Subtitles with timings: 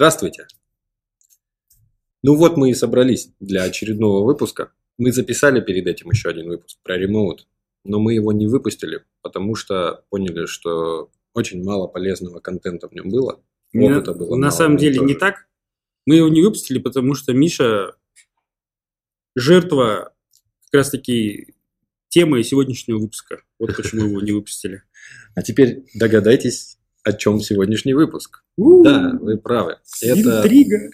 [0.00, 0.46] Здравствуйте!
[2.22, 4.72] Ну вот мы и собрались для очередного выпуска.
[4.96, 7.46] Мы записали перед этим еще один выпуск про ремоут,
[7.84, 13.10] но мы его не выпустили, потому что поняли, что очень мало полезного контента в нем
[13.10, 13.42] было.
[13.74, 15.06] Опыта было на самом деле тоже.
[15.06, 15.46] не так.
[16.06, 17.94] Мы его не выпустили, потому что Миша
[19.34, 20.14] жертва
[20.64, 21.56] как раз таки
[22.08, 23.42] темы сегодняшнего выпуска.
[23.58, 24.82] Вот почему его не выпустили.
[25.34, 28.42] А теперь догадайтесь, о чем сегодняшний выпуск.
[28.56, 29.78] Да, вы правы.
[30.02, 30.90] Это Интрига.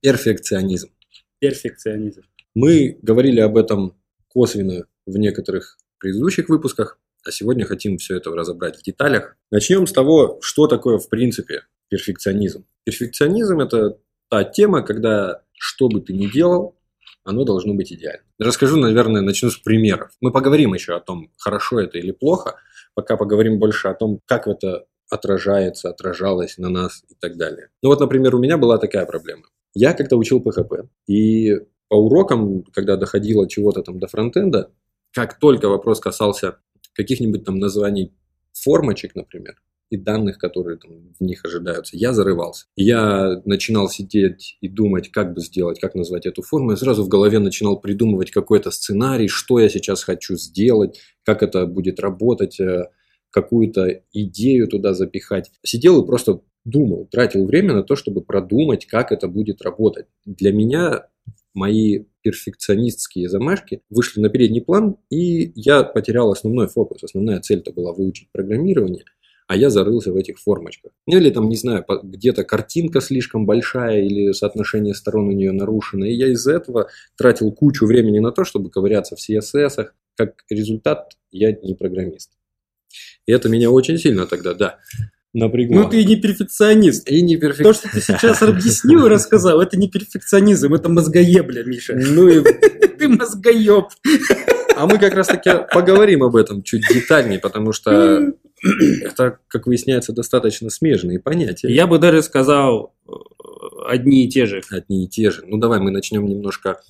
[0.00, 0.90] перфекционизм.
[1.38, 2.22] Перфекционизм.
[2.54, 3.96] Мы говорили об этом
[4.28, 9.36] косвенно в некоторых предыдущих выпусках, а сегодня хотим все это разобрать в деталях.
[9.50, 12.64] Начнем с того, что такое в принципе перфекционизм.
[12.84, 16.76] Перфекционизм– это та тема, когда что бы ты ни делал,
[17.24, 18.24] оно должно быть идеально.
[18.38, 20.10] Расскажу, наверное, начну с примеров.
[20.20, 22.56] Мы поговорим еще о том, хорошо это или плохо,
[22.94, 27.68] пока поговорим больше о том, как это отражается, отражалось на нас и так далее.
[27.82, 29.44] Ну вот, например, у меня была такая проблема.
[29.74, 34.70] Я когда учил PHP, и по урокам, когда доходило чего-то там до фронтенда,
[35.12, 36.58] как только вопрос касался
[36.94, 38.14] каких-нибудь там названий
[38.52, 39.56] формочек, например,
[39.90, 42.66] и данных, которые там в них ожидаются, я зарывался.
[42.76, 46.70] Я начинал сидеть и думать, как бы сделать, как назвать эту форму.
[46.70, 51.66] Я сразу в голове начинал придумывать какой-то сценарий, что я сейчас хочу сделать, как это
[51.66, 52.90] будет работать, э,
[53.30, 55.50] какую-то идею туда запихать.
[55.62, 60.06] Сидел и просто думал, тратил время на то, чтобы продумать, как это будет работать.
[60.24, 61.06] Для меня
[61.54, 67.02] мои перфекционистские замашки вышли на передний план, и я потерял основной фокус.
[67.02, 69.04] Основная цель-то была выучить программирование,
[69.48, 70.92] а я зарылся в этих формочках.
[71.06, 76.06] Ну или там, не знаю, где-то картинка слишком большая или соотношение сторон у нее нарушено.
[76.06, 79.88] И я из-за этого тратил кучу времени на то, чтобы ковыряться в CSS.
[80.16, 82.30] Как результат, я не программист.
[83.26, 84.78] И это меня очень сильно тогда, да,
[85.32, 85.82] напрягло.
[85.82, 87.08] Ну, ты не перфекционист.
[87.08, 87.82] И не перфекционист.
[87.82, 91.94] То, что ты сейчас объяснил и рассказал, это не перфекционизм, это мозгоебля, Миша.
[91.94, 92.42] Ну и...
[93.00, 93.86] Ты мозгоеб.
[94.76, 98.32] А мы как раз-таки поговорим об этом чуть детальнее, потому что
[99.02, 101.72] это, как выясняется, достаточно смежные понятия.
[101.72, 103.12] Я бы даже сказал э,
[103.86, 104.62] одни и те же.
[104.70, 105.44] Одни и те же.
[105.46, 106.80] Ну, давай мы начнем немножко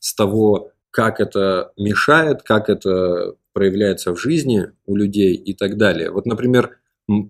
[0.00, 6.12] с того, как это мешает, как это проявляется в жизни у людей и так далее.
[6.12, 6.78] Вот, например,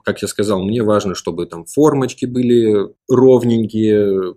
[0.05, 4.35] как я сказал, мне важно, чтобы там формочки были ровненькие,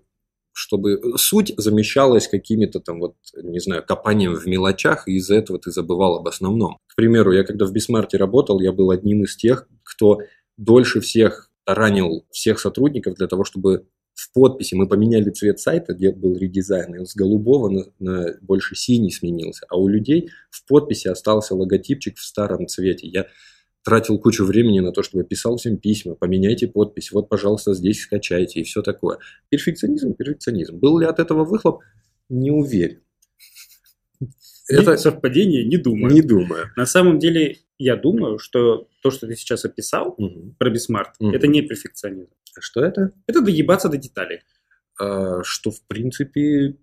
[0.53, 5.71] чтобы суть замещалась какими-то там вот, не знаю, копанием в мелочах, и из-за этого ты
[5.71, 6.77] забывал об основном.
[6.87, 10.19] К примеру, я когда в Бисмарте работал, я был одним из тех, кто
[10.55, 16.11] дольше всех ранил всех сотрудников для того, чтобы в подписи мы поменяли цвет сайта, где
[16.11, 20.65] был редизайн, и он с голубого на, на больше синий сменился, а у людей в
[20.65, 23.07] подписи остался логотипчик в старом цвете.
[23.07, 23.27] Я
[23.83, 28.61] тратил кучу времени на то, чтобы писал всем письма, поменяйте подпись, вот, пожалуйста, здесь скачайте
[28.61, 29.19] и все такое.
[29.49, 30.77] Перфекционизм, перфекционизм.
[30.77, 31.83] Был ли от этого выхлоп?
[32.27, 33.01] Не уверен.
[34.67, 36.11] Это совпадение, не думаю.
[36.11, 36.71] Не думаю.
[36.75, 40.55] На самом деле, я думаю, что то, что ты сейчас описал угу.
[40.57, 41.31] про Бисмарт, угу.
[41.31, 42.31] это не перфекционизм.
[42.57, 43.11] А что это?
[43.27, 44.41] Это доебаться до деталей.
[44.99, 46.75] А, что, в принципе,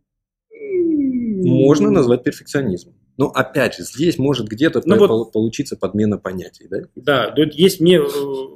[0.50, 2.94] можно назвать перфекционизмом.
[3.16, 6.78] Но опять же, здесь может где-то ну, по- вот, получиться подмена понятий, да?
[6.97, 8.09] Да, есть мне э,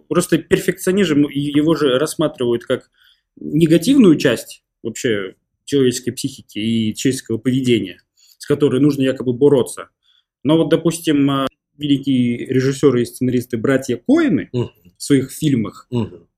[0.08, 2.90] просто перфекционизм, его же рассматривают как
[3.36, 8.00] негативную часть вообще человеческой психики и человеческого поведения,
[8.38, 9.90] с которой нужно якобы бороться.
[10.42, 11.46] Но вот, допустим, э,
[11.78, 15.88] великие режиссеры и сценаристы братья Коины в своих фильмах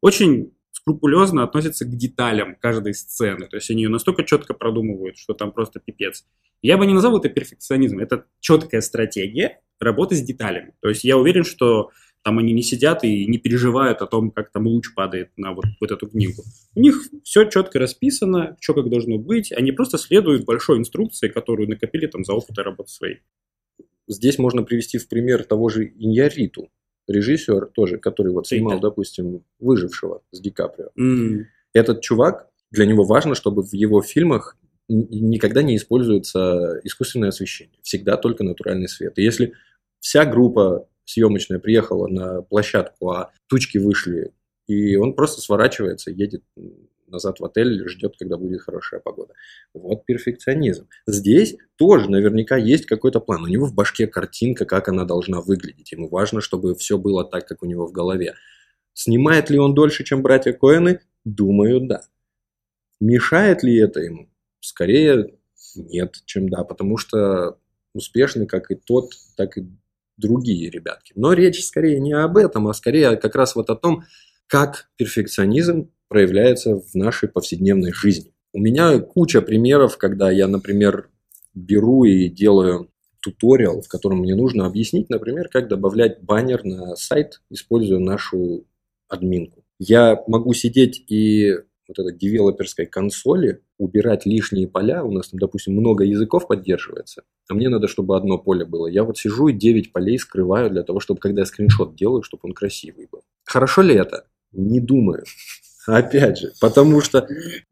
[0.01, 3.47] очень скрупулезно относятся к деталям каждой сцены.
[3.49, 6.27] То есть они ее настолько четко продумывают, что там просто пипец.
[6.63, 8.01] Я бы не назвал это перфекционизмом.
[8.01, 10.75] Это четкая стратегия работы с деталями.
[10.81, 11.91] То есть я уверен, что
[12.23, 15.65] там они не сидят и не переживают о том, как там луч падает на вот,
[15.81, 16.43] вот эту книгу.
[16.75, 19.53] У них все четко расписано, что как должно быть.
[19.53, 23.21] Они просто следуют большой инструкции, которую накопили там за опыт работы своей.
[24.11, 26.69] Здесь можно привести в пример того же Иньяриту,
[27.07, 28.89] режиссер тоже, который вот снимал, Рита.
[28.89, 30.89] допустим, «Выжившего» с Ди Каприо.
[30.99, 31.45] Mm.
[31.73, 34.57] Этот чувак, для него важно, чтобы в его фильмах
[34.89, 37.79] никогда не используется искусственное освещение.
[37.83, 39.17] Всегда только натуральный свет.
[39.17, 39.53] И если
[40.01, 44.33] вся группа съемочная приехала на площадку, а тучки вышли,
[44.67, 46.43] и он просто сворачивается, едет
[47.11, 49.35] назад в отель, ждет, когда будет хорошая погода.
[49.75, 50.89] Вот перфекционизм.
[51.07, 53.43] Здесь тоже наверняка есть какой-то план.
[53.45, 55.93] У него в башке картинка, как она должна выглядеть.
[55.93, 58.35] Ему важно, чтобы все было так, как у него в голове.
[58.95, 61.01] Снимает ли он дольше, чем братья Коэны?
[61.25, 62.03] Думаю, да.
[63.01, 64.29] Мешает ли это ему?
[64.61, 65.35] Скорее
[65.77, 67.59] нет, чем да, потому что
[67.95, 69.67] успешны как и тот, так и
[70.17, 71.13] другие ребятки.
[71.17, 74.05] Но речь скорее не об этом, а скорее как раз вот о том,
[74.47, 78.33] как перфекционизм проявляется в нашей повседневной жизни.
[78.53, 81.09] У меня куча примеров, когда я, например,
[81.55, 82.91] беру и делаю
[83.21, 88.65] туториал, в котором мне нужно объяснить, например, как добавлять баннер на сайт, используя нашу
[89.09, 89.63] админку.
[89.79, 91.55] Я могу сидеть и
[91.87, 95.05] вот этой девелоперской консоли убирать лишние поля.
[95.05, 98.89] У нас там, допустим, много языков поддерживается, а мне надо, чтобы одно поле было.
[98.89, 102.41] Я вот сижу и 9 полей скрываю для того, чтобы, когда я скриншот делаю, чтобы
[102.45, 103.23] он красивый был.
[103.45, 104.25] Хорошо ли это?
[104.53, 105.25] Не думаю.
[105.87, 107.27] Опять же, потому что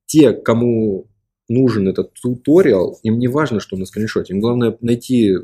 [0.07, 1.09] те, кому
[1.49, 4.35] нужен этот туториал, им не важно, что на скриншоте.
[4.35, 5.35] Им главное найти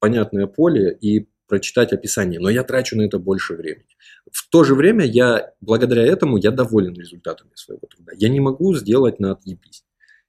[0.00, 2.40] понятное поле и прочитать описание.
[2.40, 3.86] Но я трачу на это больше времени.
[4.32, 8.12] В то же время я, благодаря этому, я доволен результатами своего труда.
[8.16, 9.84] Я не могу сделать на отъебись.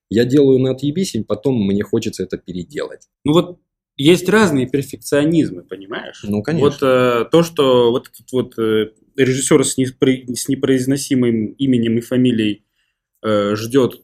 [0.10, 3.08] Я делаю на отъебись, и потом мне хочется это переделать.
[3.24, 3.60] Ну вот
[3.98, 6.22] есть разные перфекционизмы, понимаешь?
[6.24, 6.70] Ну, конечно.
[6.70, 12.02] Вот э, то, что вот этот вот э, режиссер с, непро- с непроизносимым именем и
[12.02, 12.66] фамилией
[13.24, 14.02] э, ждет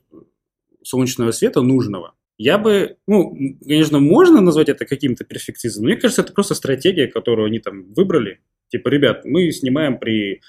[0.84, 6.24] солнечного света нужного, я бы, ну, конечно, можно назвать это каким-то перфекционизмом, но мне кажется,
[6.24, 8.40] это просто стратегия, которую они там выбрали.
[8.70, 10.42] Типа, ребят, мы снимаем при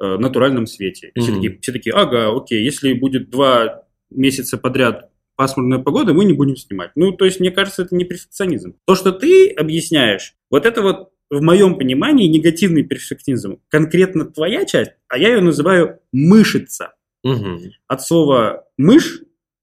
[0.00, 1.08] э, натуральном свете.
[1.08, 1.20] Mm-hmm.
[1.22, 6.32] Все, такие, все такие, ага, окей, если будет два месяца подряд пасмурная погода, мы не
[6.32, 6.90] будем снимать.
[6.96, 8.74] Ну, то есть, мне кажется, это не перфекционизм.
[8.84, 13.58] То, что ты объясняешь, вот это вот в моем понимании негативный перфекционизм.
[13.68, 16.94] Конкретно твоя часть, а я ее называю мышица.
[17.24, 17.60] Угу.
[17.88, 19.22] От слова мышь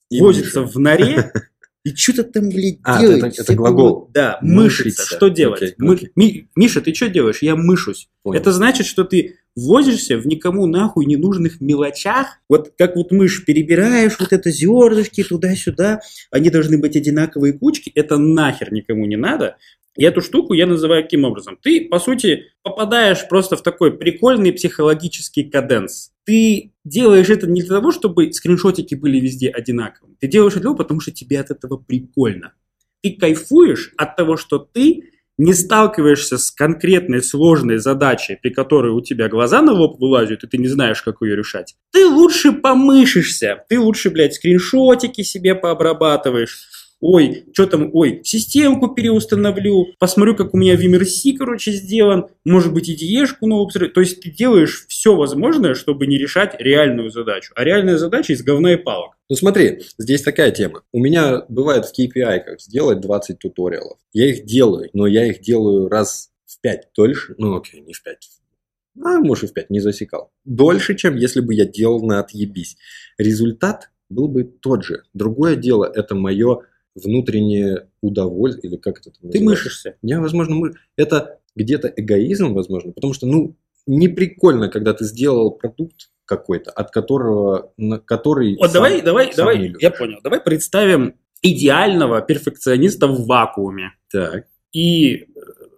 [0.09, 0.71] И возится мыша.
[0.73, 1.31] в норе
[1.85, 3.23] и что-то там, блядь, А, делает.
[3.23, 4.09] это- это глагол.
[4.13, 5.05] Да, Мышится.
[5.05, 5.75] Что делать?
[5.77, 6.09] Мы- окей.
[6.15, 7.41] Ми- Миша, ты что делаешь?
[7.41, 8.09] Я мышусь.
[8.23, 8.39] Понял.
[8.41, 12.39] Это значит, что ты возишься в никому нахуй ненужных мелочах.
[12.49, 16.01] Вот как вот мышь перебираешь вот это зернышки туда-сюда,
[16.31, 17.91] они должны быть одинаковые кучки.
[17.95, 19.57] Это нахер никому не надо.
[19.95, 21.57] И эту штуку я называю каким образом?
[21.61, 26.11] Ты, по сути, попадаешь просто в такой прикольный психологический каденс.
[26.25, 30.15] Ты делаешь это не для того, чтобы скриншотики были везде одинаковыми.
[30.19, 32.53] Ты делаешь это потому, что тебе от этого прикольно.
[33.01, 39.01] Ты кайфуешь от того, что ты не сталкиваешься с конкретной сложной задачей, при которой у
[39.01, 41.75] тебя глаза на лоб вылазят, и ты не знаешь, как ее решать.
[41.91, 43.63] Ты лучше помышишься.
[43.67, 46.69] Ты лучше, блядь, скриншотики себе пообрабатываешь.
[47.05, 52.73] Ой, что там, ой, системку переустановлю, посмотрю, как у меня в MRC, короче, сделан, может
[52.73, 53.91] быть, диешку новую посмотрю.
[53.91, 57.51] То есть ты делаешь все возможное, чтобы не решать реальную задачу.
[57.57, 59.17] А реальная задача из говна и палок.
[59.29, 60.83] Ну смотри, здесь такая тема.
[60.93, 63.97] У меня бывает в KPI как сделать 20 туториалов.
[64.13, 67.35] Я их делаю, но я их делаю раз в 5 дольше.
[67.37, 68.29] Ну окей, не в 5.
[69.03, 70.31] А может и в 5, не засекал.
[70.45, 72.77] Дольше, чем если бы я делал на отъебись.
[73.17, 75.03] Результат был бы тот же.
[75.13, 76.61] Другое дело, это мое
[76.95, 79.95] внутреннее удовольствие, или как это там Ты мышишься.
[80.01, 80.73] Я, возможно, мы...
[80.95, 83.55] это где-то эгоизм, возможно, потому что, ну,
[83.85, 89.33] не прикольно, когда ты сделал продукт какой-то, от которого, на который Вот сам- давай, давай,
[89.35, 89.81] давай, любишь.
[89.81, 90.19] я понял.
[90.23, 93.91] Давай представим идеального перфекциониста в вакууме.
[94.11, 94.45] Так.
[94.71, 95.25] И э,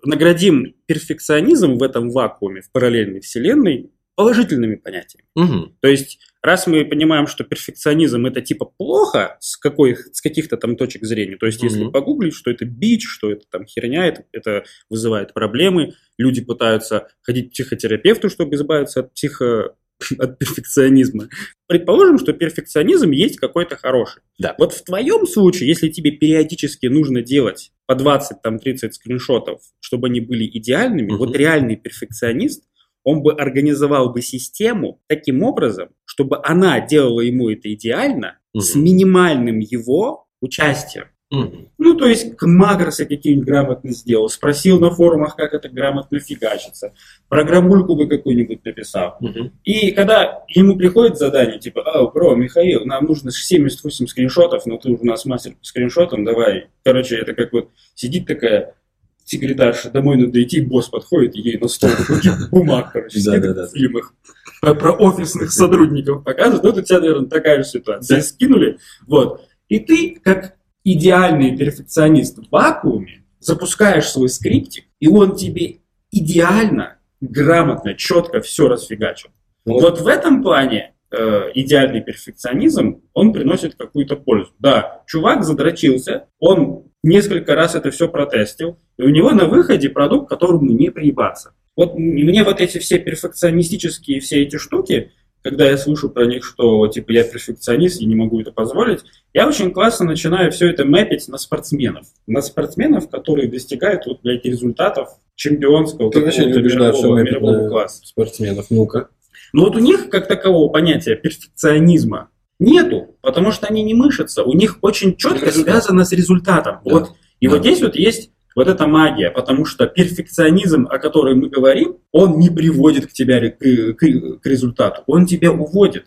[0.03, 5.25] наградим перфекционизм в этом вакууме, в параллельной вселенной, положительными понятиями.
[5.35, 5.75] Мгм.
[5.81, 10.75] То есть, раз мы понимаем, что перфекционизм это типа плохо с, какой, с каких-то там
[10.77, 11.91] точек зрения, то есть, если Мгм.
[11.91, 17.50] погуглить, что это бич, что это там херня, это, это вызывает проблемы, люди пытаются ходить
[17.50, 19.75] к психотерапевту, чтобы избавиться от психо
[20.18, 21.29] от перфекционизма.
[21.68, 24.21] Предположим, что перфекционизм есть какой-то хороший.
[24.38, 24.56] Да.
[24.57, 30.45] Вот в твоем случае, если тебе периодически нужно делать по 20-30 скриншотов, чтобы они были
[30.45, 31.18] идеальными, Мгм.
[31.18, 32.63] вот реальный перфекционист,
[33.06, 38.83] он бы организовал бы систему таким образом, чтобы она делала ему это идеально с Мгм.
[38.83, 41.06] минимальным его участием.
[41.31, 41.69] Мгм.
[41.78, 46.94] Ну, то есть макросы какие-нибудь грамотно сделал, спросил на форумах, как это грамотно фигачится,
[47.30, 49.18] программульку бы какую-нибудь написал.
[49.19, 49.52] Мгм.
[49.64, 54.90] И когда ему приходит задание, типа, а, бро, Михаил, нам нужно 78 скриншотов, но ты
[54.92, 56.68] у нас мастер по скриншотам, давай.
[56.83, 58.76] Короче, это как вот сидит такая
[59.25, 61.89] секретарша, домой надо идти, босс подходит, и ей на стол
[62.51, 63.67] бумаг, короче, Да, да, да.
[63.67, 64.13] в фильмах
[64.61, 66.63] про, про офисных сотрудников показывают.
[66.63, 68.21] Вот у тебя, наверное, такая же ситуация.
[68.21, 69.45] Скинули, вот.
[69.67, 75.79] И ты, как идеальный перфекционист в вакууме, запускаешь свой скриптик, и он тебе
[76.11, 79.29] идеально, грамотно, четко все расфигачил.
[79.65, 84.52] Ну, Вот в этом плане э, идеальный перфекционизм, он приносит какую-то пользу.
[84.60, 90.30] Да, чувак задрочился, он несколько раз это все протестил, и у него на выходе продукт,
[90.30, 91.54] которому не приебаться.
[91.76, 96.88] Вот мне вот эти все перфекционистические все эти штуки, когда я слышу про них, что
[96.88, 99.02] типа я перфекционист и не могу это позволить,
[99.34, 102.07] я очень классно начинаю все это мэпить на спортсменов.
[102.26, 108.02] На спортсменов, которые достигают вот, блядь, результатов чемпионского Ты вообще да, мирового, мирового класса.
[108.06, 108.66] спортсменов.
[108.72, 109.10] Ну-ка.
[109.54, 114.44] Но вот у них как такового понятия перфекционизма нету, потому что они не мышатся.
[114.44, 116.80] У них очень четко связано с результатом.
[116.85, 116.92] Да.
[116.92, 117.54] Вот, и да.
[117.54, 122.40] вот здесь вот есть вот эта магия, потому что перфекционизм, о котором мы говорим, он
[122.40, 126.06] не приводит к тебе к, к, к результату, он тебя уводит.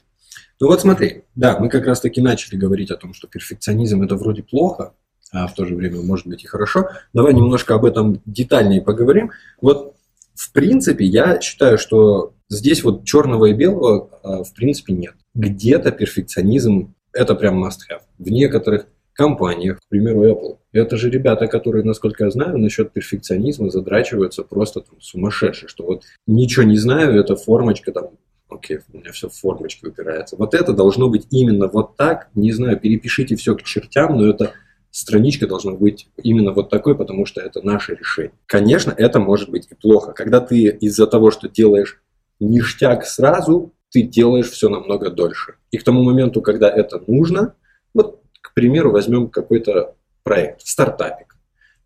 [0.60, 4.16] Ну вот смотри, да, мы как раз таки начали говорить о том, что перфекционизм это
[4.16, 4.94] вроде плохо,
[5.30, 6.88] а в то же время может быть и хорошо.
[7.12, 9.30] Давай немножко об этом детальнее поговорим.
[9.60, 9.94] Вот
[10.38, 15.14] в принципе я считаю, что здесь вот черного и белого а, в принципе нет.
[15.34, 18.02] Где-то перфекционизм это прям must have.
[18.18, 20.58] В некоторых компаниях, к примеру, Apple.
[20.72, 26.04] Это же ребята, которые, насколько я знаю, насчет перфекционизма задрачиваются просто там, сумасшедшие, что вот
[26.28, 28.10] ничего не знаю, это формочка там,
[28.48, 30.36] окей, у меня все в формочке упирается.
[30.36, 34.52] Вот это должно быть именно вот так, не знаю, перепишите все к чертям, но это
[34.90, 38.32] страничка должна быть именно вот такой, потому что это наше решение.
[38.46, 40.12] Конечно, это может быть и плохо.
[40.12, 42.00] Когда ты из-за того, что делаешь
[42.40, 45.54] ништяк сразу, ты делаешь все намного дольше.
[45.70, 47.54] И к тому моменту, когда это нужно,
[47.94, 48.22] вот
[48.58, 51.36] примеру, возьмем какой-то проект, стартапик.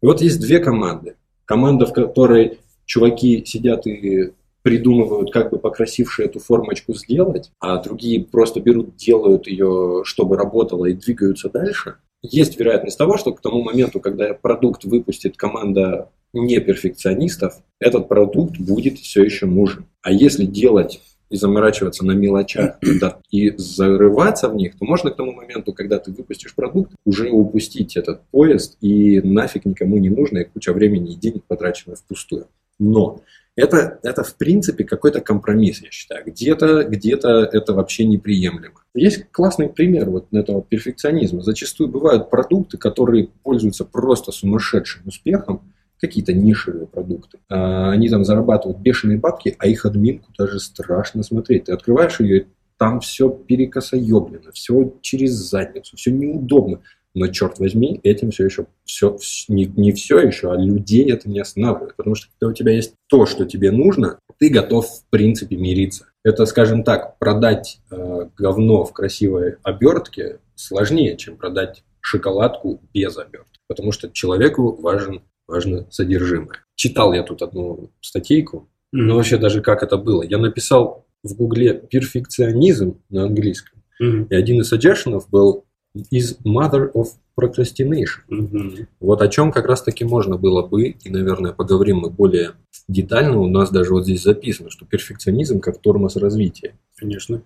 [0.01, 1.17] И вот есть две команды.
[1.45, 4.33] Команда, в которой чуваки сидят и
[4.63, 10.87] придумывают, как бы покрасивше эту формочку сделать, а другие просто берут, делают ее, чтобы работала
[10.87, 11.97] и двигаются дальше.
[12.23, 18.59] Есть вероятность того, что к тому моменту, когда продукт выпустит команда не перфекционистов, этот продукт
[18.59, 19.87] будет все еще нужен.
[20.03, 21.01] А если делать
[21.31, 25.99] и заморачиваться на мелочах да, и зарываться в них, то можно к тому моменту, когда
[25.99, 31.13] ты выпустишь продукт, уже упустить этот поезд и нафиг никому не нужно, и куча времени
[31.13, 32.47] и денег потрачено впустую.
[32.79, 33.23] Но
[33.55, 36.25] это, это в принципе какой-то компромисс, я считаю.
[36.25, 38.83] Где-то где это вообще неприемлемо.
[38.95, 41.43] Есть классный пример вот этого перфекционизма.
[41.43, 45.63] Зачастую бывают продукты, которые пользуются просто сумасшедшим успехом,
[46.01, 47.39] какие-то нишевые продукты.
[47.49, 51.65] А, они там зарабатывают бешеные бабки, а их админку даже страшно смотреть.
[51.65, 56.81] Ты открываешь ее, там все перекосоеблено, все через задницу, все неудобно.
[57.15, 61.41] Но, черт возьми, этим все еще, все, не, не все еще, а людей это не
[61.41, 61.95] останавливает.
[61.97, 66.07] Потому что когда у тебя есть то, что тебе нужно, ты готов, в принципе, мириться.
[66.25, 73.61] Это, скажем так, продать э, говно в красивой обертке сложнее, чем продать шоколадку без обертки.
[73.69, 76.65] Потому что человеку важен важно содержимое.
[76.75, 79.01] Читал я тут одну статейку, mm-hmm.
[79.03, 80.23] но вообще даже как это было.
[80.23, 84.29] Я написал в гугле перфекционизм на английском, mm-hmm.
[84.31, 85.67] и один из suggestions был
[86.11, 88.23] is mother of procrastination.
[88.31, 88.87] Mm-hmm.
[89.01, 92.53] Вот о чем как раз таки можно было бы, и, наверное, поговорим мы более
[92.89, 93.39] детально.
[93.39, 96.75] У нас даже вот здесь записано, что перфекционизм как тормоз развития.
[96.97, 97.43] Конечно.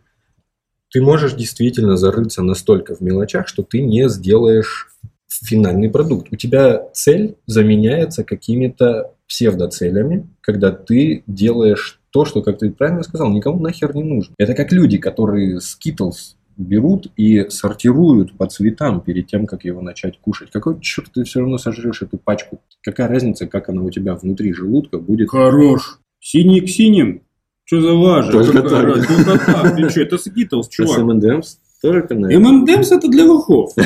[0.91, 4.89] Ты можешь действительно зарыться настолько в мелочах, что ты не сделаешь
[5.29, 6.29] финальный продукт.
[6.31, 13.31] У тебя цель заменяется какими-то псевдоцелями, когда ты делаешь то, что, как ты правильно сказал,
[13.31, 14.35] никому нахер не нужно.
[14.39, 20.19] Это как люди, которые Skittles берут и сортируют по цветам перед тем, как его начать
[20.21, 20.51] кушать.
[20.51, 22.61] Какой черт ты все равно сожрешь эту пачку?
[22.83, 25.31] Какая разница, как она у тебя внутри желудка будет?
[25.31, 25.99] Хорош.
[26.21, 27.23] Синий к синим.
[27.65, 28.33] Что за лажа?
[28.33, 29.07] Только так.
[29.07, 29.77] Только так.
[29.77, 30.99] Ты что, это Skittles, чувак.
[30.99, 31.47] Это M&M's
[31.83, 32.31] тоже канал.
[32.31, 33.73] M&M's это для лохов.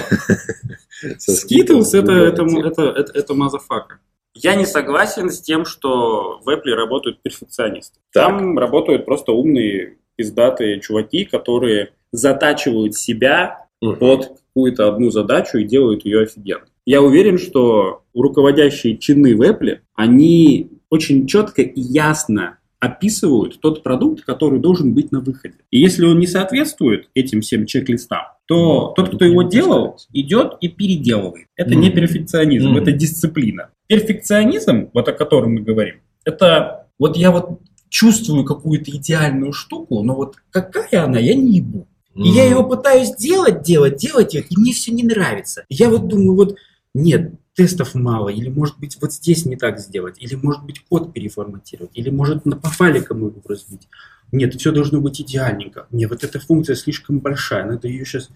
[1.02, 1.32] Это,
[1.72, 4.00] это, это, это, это motherfucker.
[4.34, 8.00] Я не согласен с тем, что в Apple работают перфекционисты.
[8.12, 13.96] Там работают просто умные, пиздатые чуваки, которые затачивают себя угу.
[13.96, 16.64] под какую-то одну задачу и делают ее офигенно.
[16.86, 24.24] Я уверен, что руководящие чины в Apple, они очень четко и ясно описывают тот продукт,
[24.24, 25.56] который должен быть на выходе.
[25.70, 30.54] И если он не соответствует этим всем чек-листам, то ну, тот, кто его делал, идет
[30.60, 31.46] и переделывает.
[31.56, 31.76] Это mm.
[31.76, 32.80] не перфекционизм, mm.
[32.80, 33.68] это дисциплина.
[33.86, 40.14] Перфекционизм, вот о котором мы говорим, это вот я вот чувствую какую-то идеальную штуку, но
[40.14, 41.86] вот какая она, я не ебу.
[42.14, 45.64] И я его пытаюсь делать, делать, делать, и мне все не нравится.
[45.68, 46.56] Я вот думаю, вот
[46.92, 51.12] нет, тестов мало, или может быть вот здесь не так сделать, или может быть код
[51.12, 53.88] переформатировать, или может по файликам его разбить.
[54.32, 55.86] Нет, все должно быть идеальненько.
[55.90, 58.30] Не, вот эта функция слишком большая, надо ее сейчас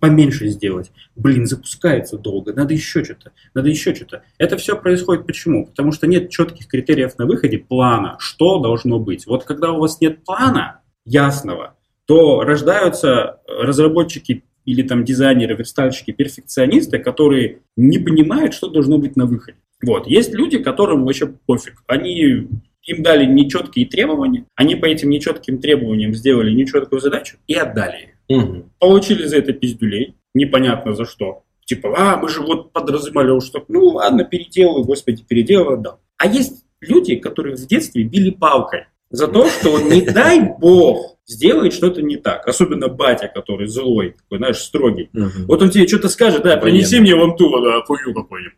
[0.00, 0.90] поменьше сделать.
[1.14, 4.22] Блин, запускается долго, надо еще что-то, надо еще что-то.
[4.38, 5.66] Это все происходит почему?
[5.66, 9.26] Потому что нет четких критериев на выходе, плана, что должно быть.
[9.26, 11.75] Вот когда у вас нет плана ясного,
[12.06, 19.26] то рождаются разработчики или там дизайнеры, верстальщики, перфекционисты, которые не понимают, что должно быть на
[19.26, 19.58] выходе.
[19.82, 20.06] Вот.
[20.06, 21.82] Есть люди, которым вообще пофиг.
[21.86, 22.48] Они
[22.86, 27.96] им дали нечеткие требования, они по этим нечетким требованиям сделали нечеткую задачу и отдали
[28.28, 28.40] ее.
[28.40, 28.70] Угу.
[28.78, 31.42] Получили за это пиздюлей, непонятно за что.
[31.64, 36.00] Типа, а, мы же вот подразумевали, что ну ладно, переделаю, господи, переделаю, отдал.
[36.16, 38.84] А есть люди, которые в детстве били палкой.
[39.10, 42.46] За то, что не дай бог, сделает что-то не так.
[42.46, 45.10] Особенно батя, который злой, такой, знаешь, строгий.
[45.12, 45.46] Мгм.
[45.46, 48.56] Вот он тебе что-то скажет, да, принеси мне вон ту, да, хуйню какую-нибудь.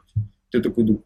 [0.50, 1.04] Ты такой думаешь,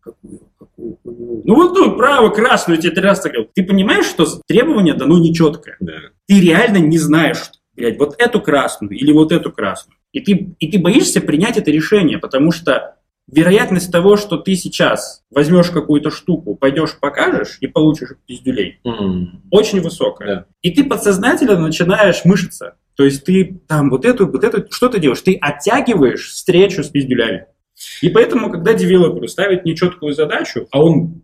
[0.00, 1.42] какую, какую хуйню?
[1.44, 3.50] Ну вот ту, право, красную, тебе три раза говорил.
[3.54, 5.76] Ты понимаешь, что требование дано нечеткое.
[5.80, 5.94] Да.
[6.26, 9.96] Ты реально не знаешь, блядь, вот эту красную или вот эту красную.
[10.12, 12.96] И ты, и ты боишься принять это решение, потому что
[13.32, 19.42] вероятность того, что ты сейчас возьмешь какую-то штуку, пойдешь покажешь и получишь пиздюлей, М.
[19.50, 20.26] очень высокая.
[20.28, 20.44] Да.
[20.62, 22.76] И ты подсознательно начинаешь мышиться.
[22.96, 25.22] То есть ты там вот эту, вот эту, что ты делаешь?
[25.22, 27.46] Ты оттягиваешь встречу с пиздюлями.
[28.02, 31.22] И поэтому, когда девелоперу ставят нечеткую задачу, а он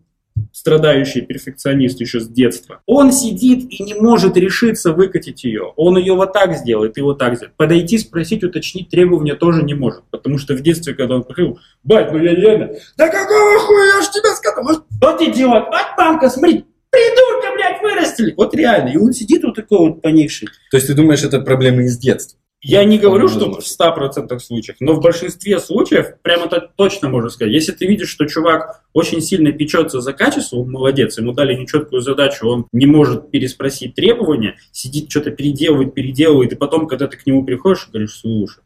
[0.51, 5.73] страдающий перфекционист еще с детства, он сидит и не может решиться выкатить ее.
[5.75, 7.55] Он ее вот так сделает и вот так сделает.
[7.55, 10.03] Подойти, спросить, уточнить требования тоже не может.
[10.11, 14.01] Потому что в детстве, когда он приходил, бать, ну я реально, да какого хуя, я
[14.01, 14.63] ж тебе сказал,
[15.01, 18.33] вот, идиот, вот мамка, смотри, придурка, блядь, вырастили.
[18.35, 18.89] Вот реально.
[18.89, 20.47] И он сидит вот такой вот поникший.
[20.71, 22.39] То есть ты думаешь, это проблемы из детства?
[22.67, 27.29] Я не говорю, что в 100% случаев, но в большинстве случаев прямо то точно можно
[27.29, 27.53] сказать.
[27.53, 32.01] Если ты видишь, что чувак очень сильно печется за качество, он молодец, ему дали нечеткую
[32.01, 37.25] задачу, он не может переспросить требования, сидит, что-то переделывает, переделывает, и потом, когда ты к
[37.25, 38.61] нему приходишь, говоришь, слушай,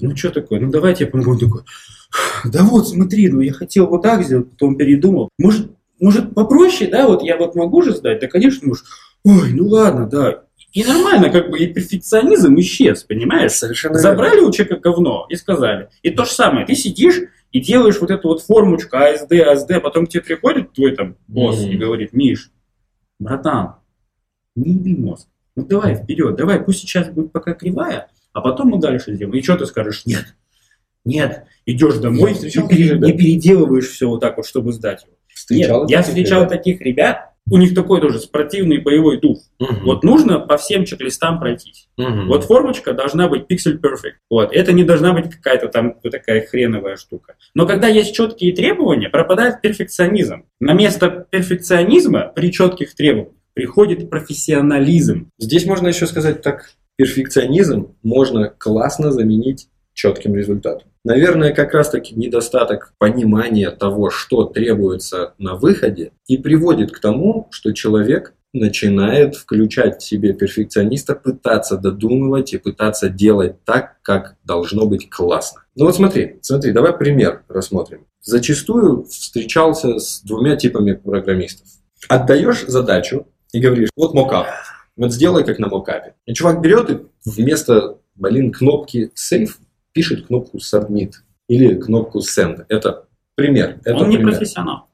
[0.00, 1.30] ну что такое, ну давайте я помогу.
[1.30, 1.62] Он такой,
[2.44, 5.30] да вот, смотри, ну я хотел вот так сделать, потом передумал.
[5.38, 8.20] Может, может попроще, да, вот я вот могу же сдать?
[8.20, 8.84] Да, конечно, можешь.
[9.24, 10.45] Ой, ну ладно, да.
[10.76, 13.52] И нормально, как бы и перфекционизм исчез, понимаешь?
[13.52, 15.88] Совершенно Забрали у человека говно и сказали.
[16.02, 17.18] И то же самое, ты сидишь
[17.50, 21.62] и делаешь вот эту вот формочку АСД, АСД, потом к тебе приходит твой там босс
[21.62, 21.70] Мгм.
[21.70, 22.50] и говорит, Миш,
[23.18, 23.76] братан,
[24.54, 25.28] не еби мозг.
[25.56, 29.34] Ну давай вперед, давай, пусть сейчас будет пока кривая, а потом мы дальше сделаем.
[29.38, 30.04] И что ты скажешь?
[30.04, 30.34] Нет.
[31.06, 31.44] Нет.
[31.64, 35.14] Идешь домой встречал и, пере- и переделываешь все вот так вот, чтобы сдать его.
[35.28, 36.50] Встречал Нет, я встречал ребят?
[36.50, 39.40] таких ребят, у них такой тоже спортивный боевой дух.
[39.58, 39.84] Мгм.
[39.84, 41.88] Вот нужно по всем чек-листам пройтись.
[41.96, 42.26] Мгм.
[42.28, 44.16] Вот формочка должна быть pixel perfect.
[44.28, 44.52] Вот.
[44.52, 47.34] Это не должна быть какая-то там такая хреновая штука.
[47.54, 50.44] Но когда есть четкие требования, пропадает перфекционизм.
[50.60, 55.30] На место перфекционизма при четких требованиях приходит профессионализм.
[55.38, 60.88] Здесь можно еще сказать так, перфекционизм можно классно заменить четким результатом.
[61.06, 67.70] Наверное, как раз-таки недостаток понимания того, что требуется на выходе, и приводит к тому, что
[67.70, 75.08] человек начинает включать в себе перфекциониста, пытаться додумывать и пытаться делать так, как должно быть
[75.08, 75.62] классно.
[75.76, 78.08] Ну вот смотри, смотри, давай пример рассмотрим.
[78.20, 81.68] Зачастую встречался с двумя типами программистов.
[82.08, 84.48] Отдаешь задачу и говоришь, вот мокап,
[84.96, 86.14] вот сделай как на мокапе.
[86.26, 89.50] И чувак берет и вместо, блин, кнопки save
[89.96, 91.12] пишет кнопку submit
[91.48, 92.66] или кнопку send.
[92.68, 93.80] Это пример.
[93.82, 94.34] Это Он не пример.
[94.34, 94.88] профессионал.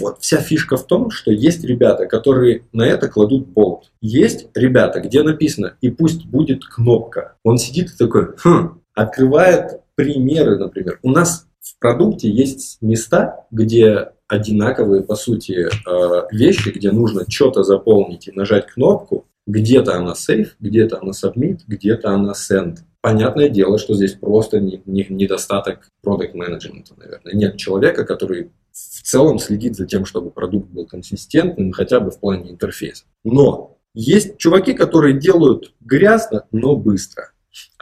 [0.00, 3.90] Вот вся фишка в том, что есть ребята, которые на это кладут болт.
[4.02, 7.36] Есть ребята, где написано «и пусть будет кнопка».
[7.42, 10.98] Он сидит и такой, хм, открывает примеры, например.
[11.02, 17.62] У нас в продукте есть места, где одинаковые, по сути, э, вещи, где нужно что-то
[17.62, 19.24] заполнить и нажать кнопку.
[19.46, 22.76] Где-то она save, где-то она submit, где-то она send.
[23.02, 27.34] Понятное дело, что здесь просто не- не- недостаток продукт менеджмента, наверное.
[27.34, 32.20] Нет человека, который в целом следит за тем, чтобы продукт был консистентным, хотя бы в
[32.20, 33.04] плане интерфейса.
[33.24, 37.32] Но есть чуваки, которые делают грязно, но быстро.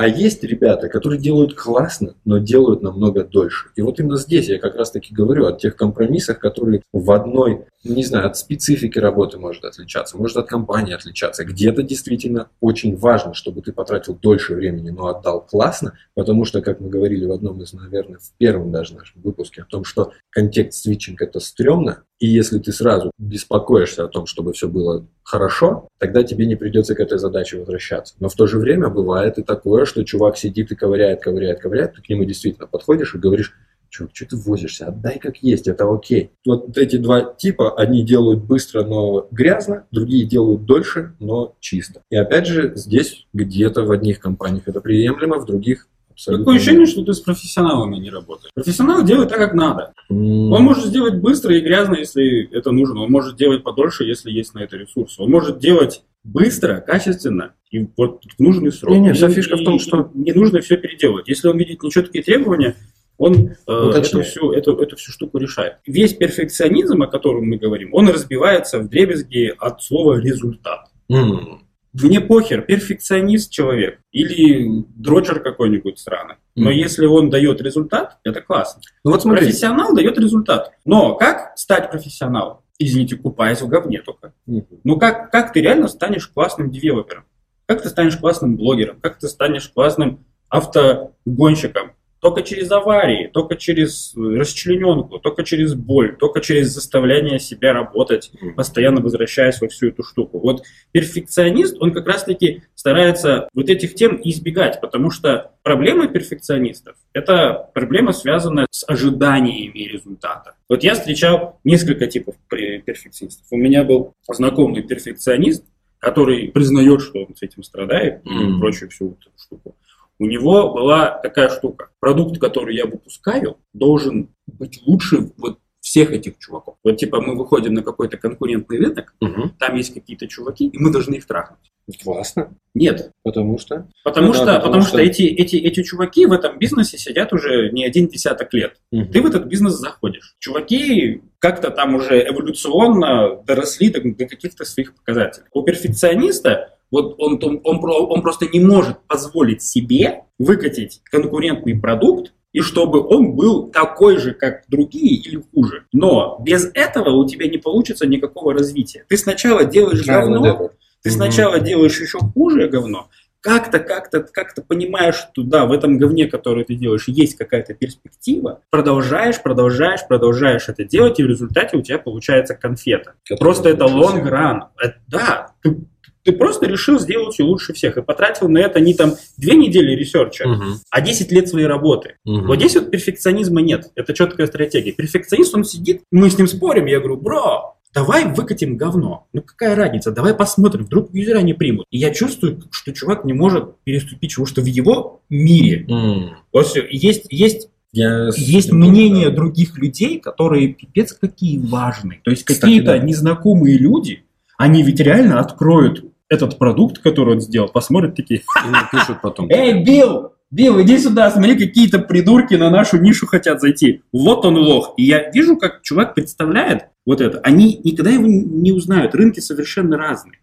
[0.00, 3.68] А есть ребята, которые делают классно, но делают намного дольше.
[3.76, 7.66] И вот именно здесь я как раз таки говорю о тех компромиссах, которые в одной,
[7.84, 11.44] не знаю, от специфики работы может отличаться, может от компании отличаться.
[11.44, 16.80] Где-то действительно очень важно, чтобы ты потратил дольше времени, но отдал классно, потому что, как
[16.80, 21.20] мы говорили в одном из, наверное, в первом даже нашем выпуске о том, что контекст-свитчинг
[21.20, 26.44] это стрёмно, и если ты сразу беспокоишься о том, чтобы все было хорошо, тогда тебе
[26.44, 28.14] не придется к этой задаче возвращаться.
[28.20, 31.94] Но в то же время бывает и такое, что чувак сидит и ковыряет, ковыряет, ковыряет,
[31.94, 33.52] ты к нему действительно подходишь и говоришь,
[33.90, 36.30] чувак, что ты возишься, отдай как есть, это окей.
[36.46, 42.02] Вот эти два типа, одни делают быстро, но грязно, другие делают дольше, но чисто.
[42.10, 46.86] И опять же, здесь где-то в одних компаниях это приемлемо, в других абсолютно Такое ощущение,
[46.86, 48.50] что ты с профессионалами не работаешь.
[48.54, 49.92] Профессионал делает так, как надо.
[50.08, 53.02] М, Он может сделать быстро и грязно, если это нужно.
[53.02, 55.20] Он может делать подольше, если есть на это ресурсы.
[55.20, 58.92] Он может делать быстро, качественно и вот в нужный срок.
[58.94, 61.28] Не-не, вся И- фишка в том, что- не нужно все переделывать.
[61.28, 62.74] Если он видит нечеткие требования,
[63.16, 65.76] он э, эту, всю, эту, эту всю штуку решает.
[65.86, 70.86] Весь перфекционизм, о котором мы говорим, он разбивается в дребезги от слова результат.
[71.10, 76.36] м, Мне похер, перфекционист человек или дрочер какой-нибудь странный.
[76.54, 76.78] Но Мгм.
[76.78, 78.80] если он дает результат, это классно.
[79.04, 80.70] Ну вот смотри, Профессионал дает результат.
[80.84, 82.58] Но как стать профессионалом?
[82.82, 84.32] извините, купаясь в говне только.
[84.46, 84.64] Мгм.
[84.84, 87.24] Ну как, как ты реально станешь классным девелопером?
[87.70, 88.98] Как ты станешь классным блогером?
[89.00, 91.92] Как ты станешь классным автогонщиком?
[92.18, 99.00] Только через аварии, только через расчлененку, только через боль, только через заставляние себя работать, постоянно
[99.00, 100.40] возвращаясь во всю эту штуку.
[100.40, 107.70] Вот перфекционист, он как раз-таки старается вот этих тем избегать, потому что проблема перфекционистов– это
[107.72, 110.56] проблема, связанная с ожиданиями результата.
[110.68, 113.46] Вот я встречал несколько типов перфекционистов.
[113.52, 115.64] У меня был знакомый перфекционист,
[116.00, 118.58] который признает, что он с этим страдает и Мгм.
[118.60, 119.76] прочую всю эту штуку.
[120.18, 121.90] У него была такая штука.
[122.00, 125.58] Продукт, который я выпускаю, должен быть лучше вот
[125.90, 126.76] всех этих чуваков.
[126.84, 129.56] Вот типа мы выходим на какой-то конкурентный рынок, Мгм.
[129.58, 131.58] там есть какие-то чуваки, и мы должны их трахнуть.
[132.04, 132.52] Классно.
[132.74, 133.88] Нет, Потому что?
[134.04, 136.96] потому Ну да, что, потому потому что, что- эти, эти, эти чуваки в этом бизнесе
[136.96, 138.76] сидят уже не один десяток лет.
[138.92, 139.10] Мгм.
[139.10, 140.36] Ты в этот бизнес заходишь.
[140.38, 145.46] Чуваки как-то там уже эволюционно доросли до, до каких-то своих показателей.
[145.52, 152.32] У перфекциониста вот он, он, он он просто не может позволить себе выкатить конкурентный продукт,
[152.52, 155.84] и чтобы он был такой же, как другие или хуже.
[155.92, 159.04] Но без этого у тебя не получится никакого развития.
[159.08, 160.70] Ты сначала делаешь говно, error.
[161.02, 163.08] ты сначала делаешь еще хуже говно,
[163.40, 168.60] как-то, как-то, как-то понимаешь, что да, в этом говне, которое ты делаешь, есть какая-то перспектива,
[168.70, 173.14] продолжаешь, продолжаешь, продолжаешь это делать, и в результате у тебя получается конфета.
[173.24, 174.60] Который Просто это long run.
[174.78, 175.78] Это- да, ты,
[176.22, 179.92] ты просто решил сделать ее лучше всех и потратил на это не там две недели
[179.94, 180.74] ресерча, Мгм.
[180.90, 182.16] а 10 лет своей работы.
[182.24, 182.46] Мгм.
[182.46, 183.90] Вот здесь вот перфекционизма нет.
[183.94, 184.92] Это четкая стратегия.
[184.92, 189.26] Перфекционист, он сидит, мы с ним спорим, я говорю, бро, давай выкатим говно.
[189.32, 191.86] Ну какая разница, давай посмотрим, вдруг юзера не примут.
[191.90, 196.36] И я чувствую, что чувак не может переступить, потому что в его мире М.
[196.52, 199.34] вот есть, есть, Я есть мнение да.
[199.36, 202.20] других людей, которые пипец какие важные.
[202.22, 202.98] То есть какие-то да.
[202.98, 204.22] незнакомые люди,
[204.56, 209.50] они ведь реально откроют этот продукт, который он сделал, посмотрят такие, И напишут потом.
[209.50, 210.32] Эй, Билл!
[210.52, 214.02] Билл, иди сюда, смотри, какие-то придурки на нашу нишу хотят зайти.
[214.12, 214.94] Вот он лох.
[214.96, 217.38] И я вижу, как чувак представляет вот это.
[217.40, 219.14] Они никогда его не узнают.
[219.14, 220.38] Рынки совершенно разные.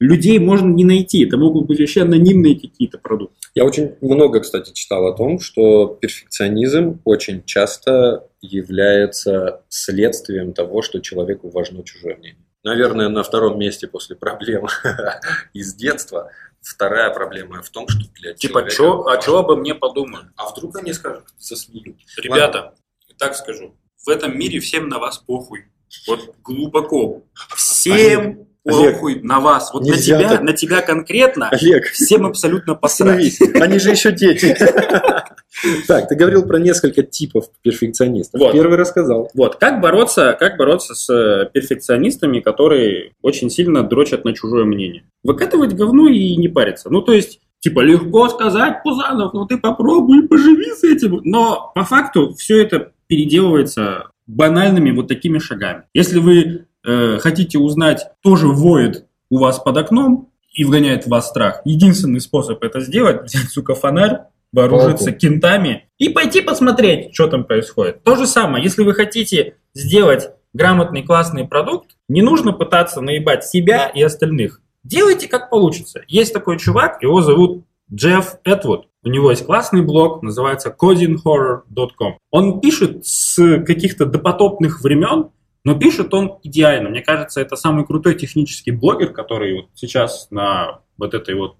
[0.00, 1.24] Людей можно не найти.
[1.24, 3.36] Это могут быть вообще анонимные какие-то продукты.
[3.54, 11.00] Я очень много, кстати, читал о том, что перфекционизм очень часто является следствием того, что
[11.00, 12.44] человеку важно чужое мнение.
[12.64, 14.66] Наверное, на втором месте после проблем
[15.52, 16.30] из детства.
[16.60, 18.76] Вторая проблема в том, что для Типа, человека...
[18.76, 20.28] чё, а чего обо мне подумают?
[20.36, 21.96] А вдруг они скажут, засмеют?
[22.16, 22.74] Ребята,
[23.18, 23.74] так скажу.
[24.04, 25.66] В этом мире всем на вас похуй.
[26.06, 27.24] Вот глубоко.
[27.56, 29.72] Всем Олег, похуй на вас.
[29.72, 30.42] Вот на тебя, так.
[30.42, 33.40] на тебя конкретно Олег, всем абсолютно посрать.
[33.60, 34.56] Они же еще дети.
[35.86, 38.40] Так, ты говорил про несколько типов перфекционистов.
[38.40, 38.52] Вот.
[38.52, 39.30] Первый рассказал.
[39.34, 45.04] Вот, как бороться, как бороться с э, перфекционистами, которые очень сильно дрочат на чужое мнение?
[45.22, 46.90] Выкатывать говно и не париться.
[46.90, 51.20] Ну, то есть, типа, легко сказать, Пузанов, ну ты попробуй, поживи с этим.
[51.24, 55.84] Но по факту все это переделывается банальными вот такими шагами.
[55.92, 61.08] Если вы э, хотите узнать, кто же воет у вас под окном и вгоняет в
[61.08, 64.20] вас страх, единственный способ это сделать, взять, сука, фонарь,
[64.52, 65.20] вооружиться Палку.
[65.20, 68.02] кентами и пойти посмотреть, что там происходит.
[68.04, 73.88] То же самое, если вы хотите сделать грамотный, классный продукт, не нужно пытаться наебать себя
[73.88, 74.60] и остальных.
[74.84, 76.02] Делайте как получится.
[76.08, 78.88] Есть такой чувак, его зовут Джефф Этвуд.
[79.04, 82.18] У него есть классный блог, называется codinghorror.com.
[82.30, 85.30] Он пишет с каких-то допотопных времен,
[85.64, 86.90] но пишет он идеально.
[86.90, 91.56] Мне кажется, это самый крутой технический блогер, который вот сейчас на вот этой вот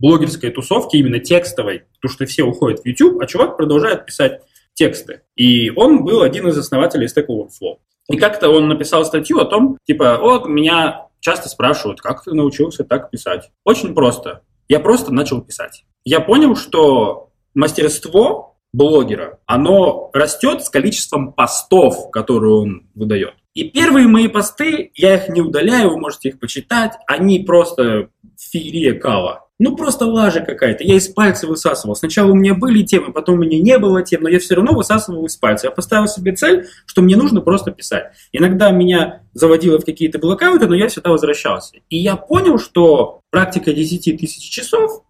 [0.00, 4.40] блогерской тусовке, именно текстовой, потому что все уходят в YouTube, а чувак продолжает писать
[4.74, 5.22] тексты.
[5.36, 7.76] И он был один из основателей Stack Overflow.
[8.08, 12.82] И как-то он написал статью о том, типа, вот меня часто спрашивают, как ты научился
[12.82, 13.50] так писать.
[13.64, 14.42] Очень просто.
[14.68, 15.84] Я просто начал писать.
[16.04, 23.34] Я понял, что мастерство блогера, оно растет с количеством постов, которые он выдает.
[23.52, 28.98] И первые мои посты, я их не удаляю, вы можете их почитать, они просто феерия
[28.98, 29.48] кала.
[29.62, 30.84] Ну, просто лажа какая-то.
[30.84, 31.94] Я из пальца высасывал.
[31.94, 34.72] Сначала у меня были темы, потом у меня не было тем, но я все равно
[34.72, 35.66] высасывал из пальца.
[35.66, 38.10] Я поставил себе цель, что мне нужно просто писать.
[38.32, 41.76] Иногда меня заводило в какие-то блокауты, но я всегда возвращался.
[41.90, 45.04] И я понял, что практика 10 тысяч часов,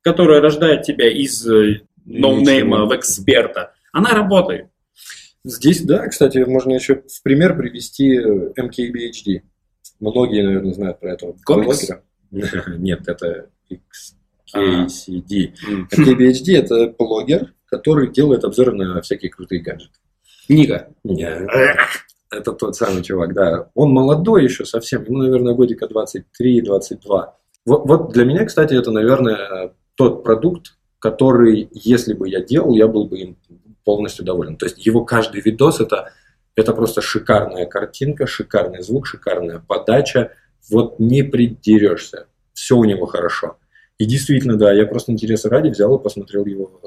[0.00, 4.68] которая рождает тебя из э, ноунейма в эксперта, она работает.
[5.44, 9.42] Здесь, да, кстати, можно еще в пример привести э, MKBHD.
[10.00, 11.66] Многие, наверное, знают про этого Комикс?
[11.66, 12.02] блогера.
[12.78, 15.54] Нет, это XKCD.
[15.90, 19.94] MKBHD– это блогер, который делает обзоры на всякие крутые гаджеты.
[20.48, 20.88] Ника.
[22.30, 23.68] Это тот самый чувак, да.
[23.74, 27.26] Он молодой еще совсем, ему, наверное, годика 23-22.
[27.66, 32.88] Вот, вот для меня, кстати, это, наверное, тот продукт, который, если бы я делал, я
[32.88, 33.36] был бы им
[33.84, 34.56] полностью доволен.
[34.56, 36.12] То есть его каждый видос это,
[36.56, 40.32] это просто шикарная картинка, шикарный звук, шикарная подача.
[40.70, 42.26] Вот не придерешься.
[42.52, 43.58] Все у него хорошо.
[43.98, 46.80] И действительно, да, я просто интереса ради взял и посмотрел его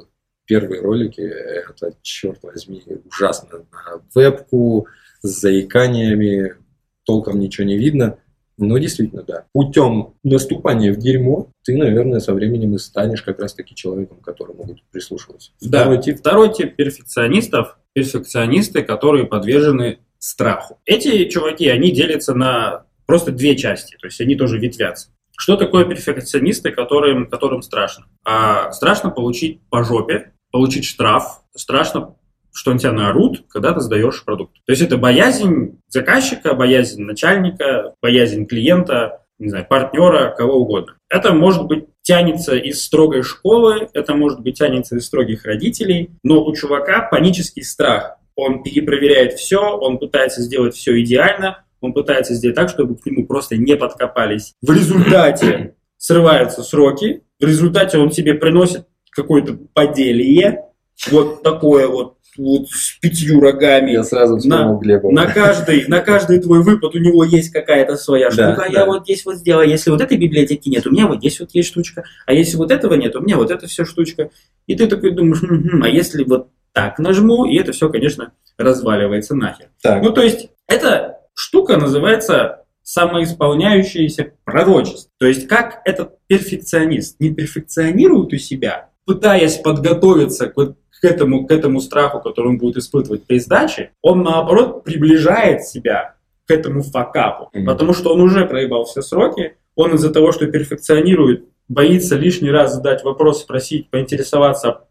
[0.45, 1.21] первые ролики.
[1.21, 3.65] Это, черт возьми, ужасно.
[3.71, 4.87] На вебку,
[5.21, 6.55] с заиканиями,
[7.03, 8.17] толком ничего не видно.
[8.57, 9.45] Но действительно, да.
[9.51, 14.81] Путем наступания в дерьмо ты, наверное, со временем и станешь как раз-таки человеком, который могут
[14.91, 15.51] прислушиваться.
[15.59, 16.03] Второй да.
[16.03, 16.19] тип.
[16.19, 20.79] Второй тип перфекционистов– перфекционисты, которые подвержены страху.
[20.85, 25.09] Эти чуваки, они делятся на просто две части, то есть они тоже ветвятся.
[25.37, 28.05] Что такое перфекционисты, которым, которым страшно?
[28.23, 32.15] А, страшно получить по жопе, получить штраф, страшно
[32.55, 34.53] что на тебя наорут, когда ты сдаешь продукт.
[34.65, 40.93] То есть это боязнь заказчика, боязнь начальника, боязнь клиента, не знаю, партнера, кого угодно.
[41.09, 46.45] Это может быть тянется из строгой школы, это может быть тянется из строгих родителей, но
[46.45, 48.17] у чувака панический страх.
[48.35, 53.25] Он перепроверяет все, он пытается сделать все идеально, он пытается сделать так, чтобы к нему
[53.25, 54.53] просто не подкопались.
[54.61, 60.65] В результате срываются сроки, в результате он себе приносит какое-то поделие,
[61.09, 63.91] вот такое вот вот с пятью рогами.
[63.91, 65.11] Я сразу на, Глеба.
[65.11, 68.55] На каждый, на каждый твой выпад у него есть какая-то своя штука.
[68.57, 68.85] Да, я да.
[68.85, 69.69] вот здесь вот сделаю.
[69.69, 72.03] Если вот этой библиотеки нет, у меня вот здесь вот есть штучка.
[72.25, 74.29] А если вот этого нет, у меня вот это все штучка.
[74.67, 75.41] И ты такой думаешь,
[75.81, 79.69] а если вот так нажму, и это все, конечно, разваливается нахер.
[79.81, 80.03] Так.
[80.03, 85.11] Ну, то есть, эта штука называется самоисполняющееся пророчество.
[85.19, 91.45] То есть, как этот перфекционист не перфекционирует у себя, пытаясь подготовиться к вот к этому,
[91.45, 96.15] к этому страху, который он будет испытывать при сдаче, он наоборот приближает себя
[96.47, 97.65] к этому факапу, mm-hmm.
[97.65, 102.73] потому что он уже проебал все сроки, он из-за того, что перфекционирует, боится лишний раз
[102.73, 104.83] задать вопрос, спросить, поинтересоваться,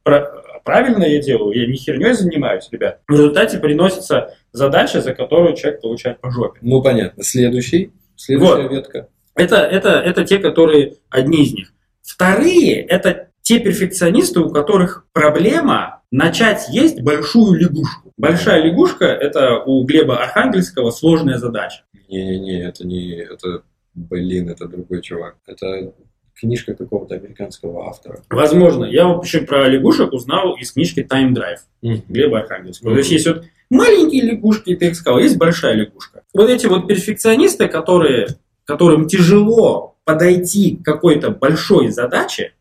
[0.65, 3.01] правильно я делаю, я не херней занимаюсь, ребят.
[3.07, 6.61] В результате приносится задача, за которую человек получает по жопе.
[6.63, 7.23] Ну, понятно.
[7.23, 8.73] Следующий, следующая вот.
[8.73, 9.09] ветка.
[9.35, 11.73] Это, это, это те, которые одни из них.
[12.03, 18.13] Вторые– это те перфекционисты, у которых проблема начать есть большую лягушку.
[18.17, 21.83] Большая лягушка– это у Глеба Архангельского сложная задача.
[22.09, 23.17] Не-не-не, это не...
[23.17, 23.63] Это,
[23.95, 25.37] блин, это другой чувак.
[25.47, 25.93] Это
[26.35, 28.23] книжка какого-то американского автора.
[28.31, 28.85] Возможно.
[28.85, 32.03] Я вообще про лягушек узнал из книжки Time Drive mm-hmm.
[32.09, 32.91] Глеба Архангельского.
[32.91, 32.95] Mm-hmm.
[32.95, 36.23] То есть есть вот маленькие лягушки, ты их сказал, есть большая лягушка.
[36.33, 38.29] Вот эти вот перфекционисты, которые,
[38.65, 42.53] которым тяжело подойти к какой-то большой задаче,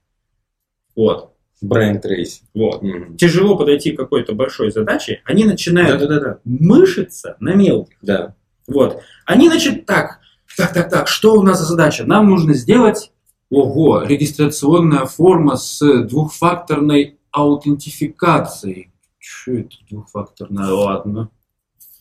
[0.96, 1.34] вот.
[1.62, 2.42] Брайан Трейси.
[2.54, 2.84] Вот.
[2.84, 3.16] Mm-hmm.
[3.16, 6.40] Тяжело подойти к какой-то большой задаче, они начинают да, да, да, да.
[6.44, 7.96] мышиться на мелких.
[8.02, 8.36] Да.
[8.68, 9.02] Вот.
[9.26, 10.20] Они, значит, так,
[10.58, 12.04] так, так, так, что у нас за задача?
[12.04, 13.12] Нам нужно сделать,
[13.50, 18.93] ого, регистрационная форма с двухфакторной аутентификацией.
[19.24, 20.68] Что это двухфакторная?
[20.68, 21.30] Ладно.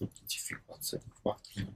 [0.01, 1.01] Аутентификация.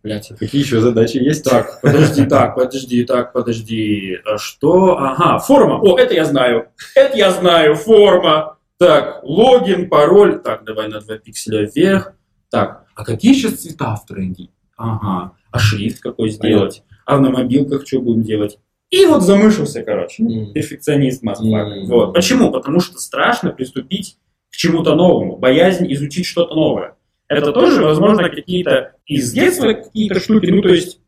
[0.02, 1.44] Блять, какие еще задачи есть?
[1.44, 4.18] Так, подожди, так, подожди, так, подожди.
[4.24, 4.98] А что?
[4.98, 5.80] Ага, форма.
[5.80, 6.70] О, это я знаю.
[6.96, 8.58] Это я знаю, форма.
[8.76, 10.42] Так, логин, пароль.
[10.42, 12.12] Так, давай на 2 пикселя вверх.
[12.50, 14.48] Так, а какие сейчас цвета в тренде?
[14.76, 15.32] Ага.
[15.52, 16.82] А шрифт какой сделать?
[17.04, 18.58] А на мобилках что будем делать?
[18.90, 20.24] И вот замышился, короче.
[20.24, 20.52] Mm.
[20.52, 21.46] Перфекционист мастер.
[21.46, 21.86] Mm.
[21.86, 22.14] Вот.
[22.14, 22.50] Почему?
[22.50, 24.18] Потому что страшно приступить
[24.56, 25.36] к чему-то новому.
[25.36, 26.96] Боязнь изучить что-то новое.
[27.28, 30.98] Это тоже, возможно, какие-то из детства какие-то штуки, ну, то есть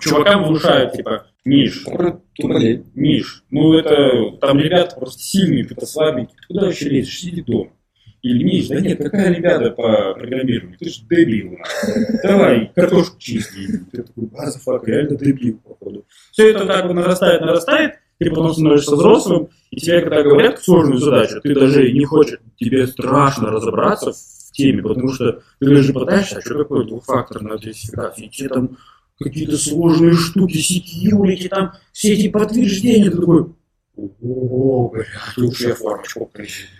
[0.00, 1.84] чувакам внушают, типа, Миш,
[2.94, 7.70] Миш, ну это, там ребята просто сильные, ты-то слабенький, ты куда вообще лезешь, сиди дома.
[8.22, 11.58] Или Миш, да нет, какая ребята по программированию, ты же дебил,
[12.22, 13.80] давай картошку чисти.
[13.92, 16.06] Ты такой, базафак, реально дебил, походу.
[16.32, 20.98] Все это так вот нарастает, нарастает, ты потом становишься взрослым, и тебе когда говорят сложную
[20.98, 24.12] задачу, ты даже не хочешь, тебе страшно разобраться
[24.56, 28.78] теме, потому что ты даже пытаешься, а что такое двухфакторная аутентификация, тебе там
[29.18, 33.46] какие-то сложные штуки, секьюрити, там все эти подтверждения, ты такой,
[33.96, 35.04] о, бля,
[35.36, 36.30] лучше я формочку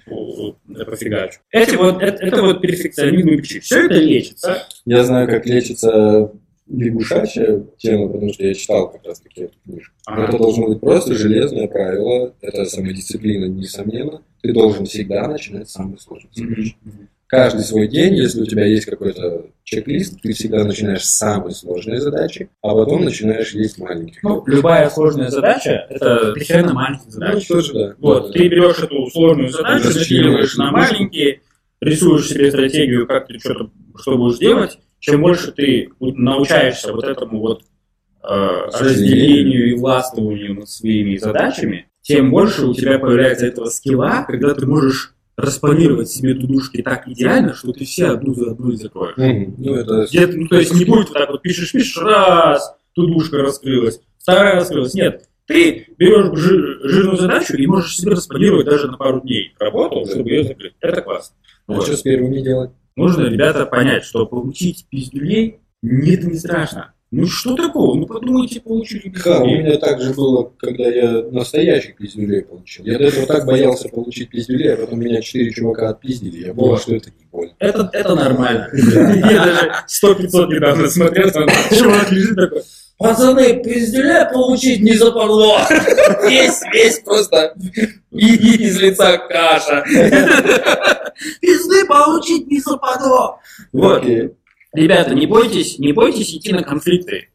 [0.07, 1.40] пофигачу.
[1.51, 3.40] Эти вот, это, это вот перфекционизм и.
[3.61, 4.66] Все это лечится.
[4.85, 6.31] Я знаю, как лечится
[6.68, 9.94] лягушачья тема, потому что я читал как раз таки эту книжку.
[10.07, 10.24] Ага.
[10.24, 14.22] Это должно быть просто железное правило, это самодисциплина, несомненно.
[14.42, 16.76] Ты должен всегда начинать с самой сложной задачи.
[16.85, 21.52] Mm-hmm каждый свой день, если у тебя есть какой-то чек-лист, ты всегда начинаешь с самой
[21.52, 24.20] сложной задачи, а потом начинаешь есть маленькие.
[24.22, 27.46] Ну, любая сложная задача– это дохерно маленькие задачи.
[27.48, 27.94] Ну, тоже, да.
[27.98, 31.40] Вот, да, ты берешь эту сложную задачу, разделиваешь на маленькие,
[31.81, 37.40] рисуешь себе стратегию, как ты что-то что будешь делать, чем больше ты научаешься вот этому
[37.40, 37.62] вот
[38.22, 44.54] э, разделению и властвованию над своими задачами, тем больше у тебя появляется этого скилла, когда
[44.54, 49.16] ты можешь распланировать себе тудушки так идеально, что ты все одну за одной закроешь.
[49.16, 49.54] Мгм.
[49.59, 50.06] Ну, это...
[50.35, 54.94] ну, то есть не будет вот так вот пишешь, пишешь, раз, тудушка раскрылась, вторая раскрылась.
[54.94, 60.06] Нет, ты берешь жи- жирную задачу и можешь себе распланировать даже на пару дней работу,
[60.11, 60.74] чтобы ее закрыть.
[60.80, 61.37] Это классно.
[61.66, 61.85] А Вот.
[61.85, 62.70] что с первыми делать?
[62.96, 66.92] Нужно, ребята, понять, что получить пиздюлей, не, это не страшно.
[67.12, 67.94] Ну что такого?
[67.94, 69.62] Ну подумайте, получили Ха, у пиздюлей.
[69.62, 72.85] меня так же было, когда я настоящих пиздюлей получил.
[72.85, 76.46] Я до этого так боялся получить пиздюлей, а потом меня четыре чувака отпиздили.
[76.46, 76.82] Я понял, Вот.
[76.82, 77.52] что это не больно.
[77.59, 78.68] Это, это нормально.
[78.74, 82.62] Я даже 100-500 недавно смотрел, там чувак лежит такой,
[82.98, 85.59] пацаны, пиздюля получить не западло.
[86.28, 87.54] Весь, весь просто
[88.11, 89.85] и из лица каша.
[92.07, 93.40] Получить не западло.
[93.73, 94.05] Вот.
[94.73, 97.31] Ребята, не бойтесь, не бойтесь идти на конфликты.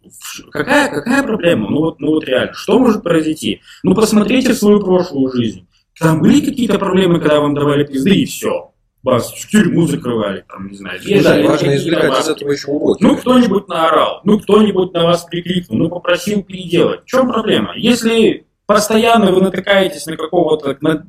[0.52, 1.70] Какая, какая проблема?
[1.70, 3.62] Ну вот, ну вот реально, что может произойти?
[3.84, 5.68] Ну посмотрите свою прошлую жизнь.
[6.00, 8.72] Там были какие-то проблемы, когда вам давали пизды и все.
[9.04, 13.02] Вас в тюрьму закрывали, там, не знаю, Ну да, важно извлекать из этого еще уроки.
[13.02, 17.02] Ну, кто-нибудь наорал, ну, кто-нибудь на вас прикрикнул, ну, попросил переделать.
[17.02, 17.74] В чем проблема?
[17.76, 21.06] Если постоянно вы натыкаетесь на какого-то на-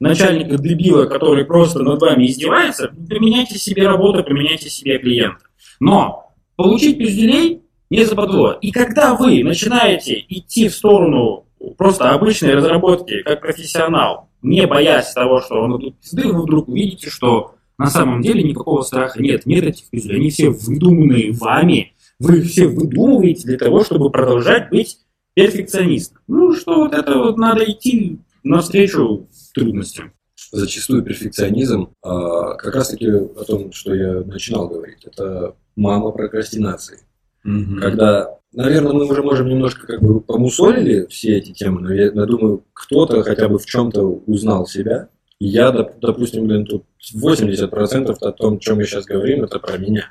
[0.00, 5.44] начальника дебила, который просто над вами издевается, поменяйте себе работу, поменяйте себе клиента.
[5.80, 8.52] Но получить пизделей не западло.
[8.60, 11.46] И когда вы начинаете идти в сторону
[11.76, 17.10] просто обычной разработки, как профессионал, не боясь того, что он тут пизды, вы вдруг увидите,
[17.10, 19.46] что на самом деле никакого страха нет.
[19.46, 20.20] Нет этих пиздюлей.
[20.20, 21.94] Они все выдуманные вами.
[22.18, 24.98] Вы все выдумываете для того, чтобы продолжать быть
[25.34, 26.18] перфекционистом.
[26.28, 30.12] Ну, что вот это вот надо идти навстречу трудностям.
[30.50, 36.98] Зачастую перфекционизм, а, как раз таки о том, что я начинал говорить, это мама прокрастинации.
[37.80, 42.26] Когда, наверное, мы уже можем немножко как бы помусолили все эти темы, но я, я
[42.26, 45.08] думаю, кто-то хотя бы в чем-то узнал себя.
[45.40, 49.76] Я, доп- допустим, блин, тут 80% о том, о чем мы сейчас говорим, это про
[49.78, 50.10] меня.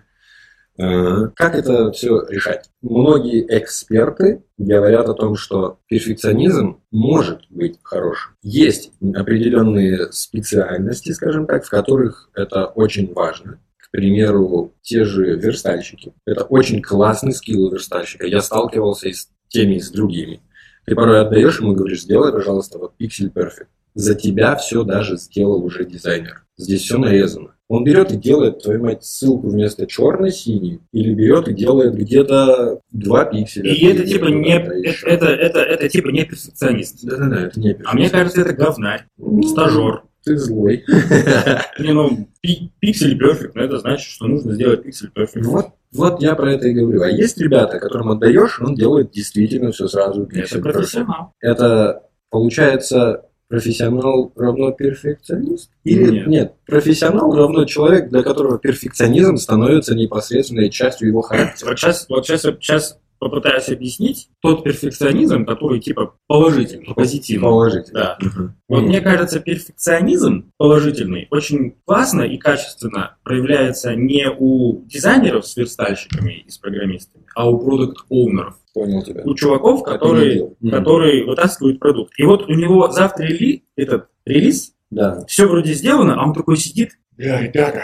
[0.82, 2.70] Э, Как это все решать?
[2.82, 8.32] Многие эксперты говорят о том, что перфекционизм может быть хорошим.
[8.42, 13.60] Есть определенные специальности, скажем так, в которых это очень важно.
[13.78, 16.14] К примеру, те же верстальщики.
[16.26, 18.26] Это очень классный скилл у верстальщика.
[18.26, 20.42] Я сталкивался и с теми, и с другими.
[20.86, 23.68] Ты порой отдаешь ему и говоришь, сделай, пожалуйста, вот Pixel Perfect.
[23.94, 26.46] За тебя все даже сделал уже дизайнер.
[26.58, 27.56] Здесь все нарезано.
[27.72, 33.24] Он берет и делает, твою мать, ссылку вместо черной-синей, или берет и делает где-то два
[33.24, 33.74] пикселя.
[33.74, 34.74] И это типа не это,
[35.08, 37.06] это, это, это типа не перфекционист.
[37.06, 40.04] Да-да-да, это не А мне кажется, это говнарь, Ну, стажер.
[40.26, 40.84] Ты злой.
[41.80, 45.46] Не, ну, пи- пиксель перфект, но это значит, что нужно сделать пиксель перфект.
[45.46, 47.02] Вот, вот я про это и говорю.
[47.02, 50.30] А есть ребята, которым отдаешь, он делает действительно все сразу.
[50.32, 51.32] Это профессионал.
[51.40, 55.72] Это получается профессионал равно перфекционист?
[55.84, 56.28] Или Нет.
[56.28, 56.56] нет.
[56.66, 61.70] профессионал равно человек, для которого перфекционизм становится непосредственной частью его характера.
[61.70, 67.44] Вот сейчас, вот сейчас, сейчас попытаюсь объяснить тот перфекционизм, который типа положительный, позитивный.
[67.44, 68.00] Положительно.
[68.00, 68.18] Да.
[68.22, 68.56] Мгм.
[68.70, 76.46] Вот мне кажется, перфекционизм положительный очень классно и качественно проявляется не у дизайнеров с верстальщиками
[76.48, 78.56] и с программистами, а у продукт-оунеров.
[78.74, 79.22] Понял тебя.
[79.26, 80.56] У чуваков, которые.
[80.60, 80.72] Мгм.
[80.72, 82.14] которые вытаскивают продукт.
[82.18, 85.26] И вот у него завтра рели, этот релиз, Да.
[85.26, 87.84] все вроде сделано, а он такой сидит, бля, ребята,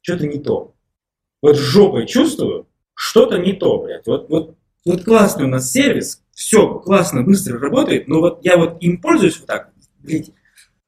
[0.00, 0.74] что-то не то.
[1.42, 4.06] Вот жопой чувствую, что-то не то, блядь.
[4.06, 4.56] Вот, вот,
[4.86, 9.38] вот классный у нас сервис, все классно, быстро работает, но вот я вот им пользуюсь
[9.38, 10.30] вот так, блядь,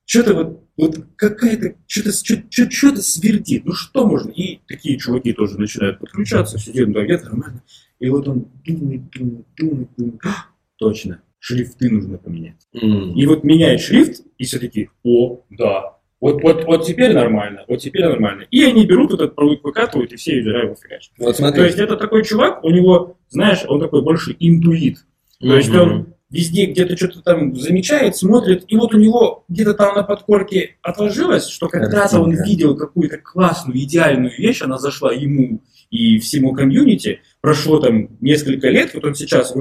[0.07, 4.31] что-то вот, вот какая-то, что-то, что-то, что-то свердит, ну что можно?
[4.31, 7.63] И такие чуваки тоже начинают подключаться, сидят, да, где-то нормально.
[7.99, 12.67] И вот он думает, думает, думает, думает, «А, точно, шрифты нужно поменять.
[12.75, 13.15] М.
[13.15, 17.81] И вот меняет шрифт, и все такие, о, да, вот, вот, вот теперь нормально, вот
[17.81, 18.47] теперь нормально.
[18.51, 21.13] И они берут этот продукт, выкатывают, и все юзера его фигачат.
[21.19, 21.61] Вот смотри.
[21.61, 24.99] То есть это такой чувак, у него, знаешь, он такой больше интуит.
[25.39, 29.95] То есть он везде где-то что-то там замечает, смотрит, и вот у него где-то там
[29.95, 36.19] на подкорке отложилось, что когда-то он видел какую-то классную, идеальную вещь, она зашла ему и
[36.19, 39.55] всему комьюнити, прошло там несколько лет, вот он сейчас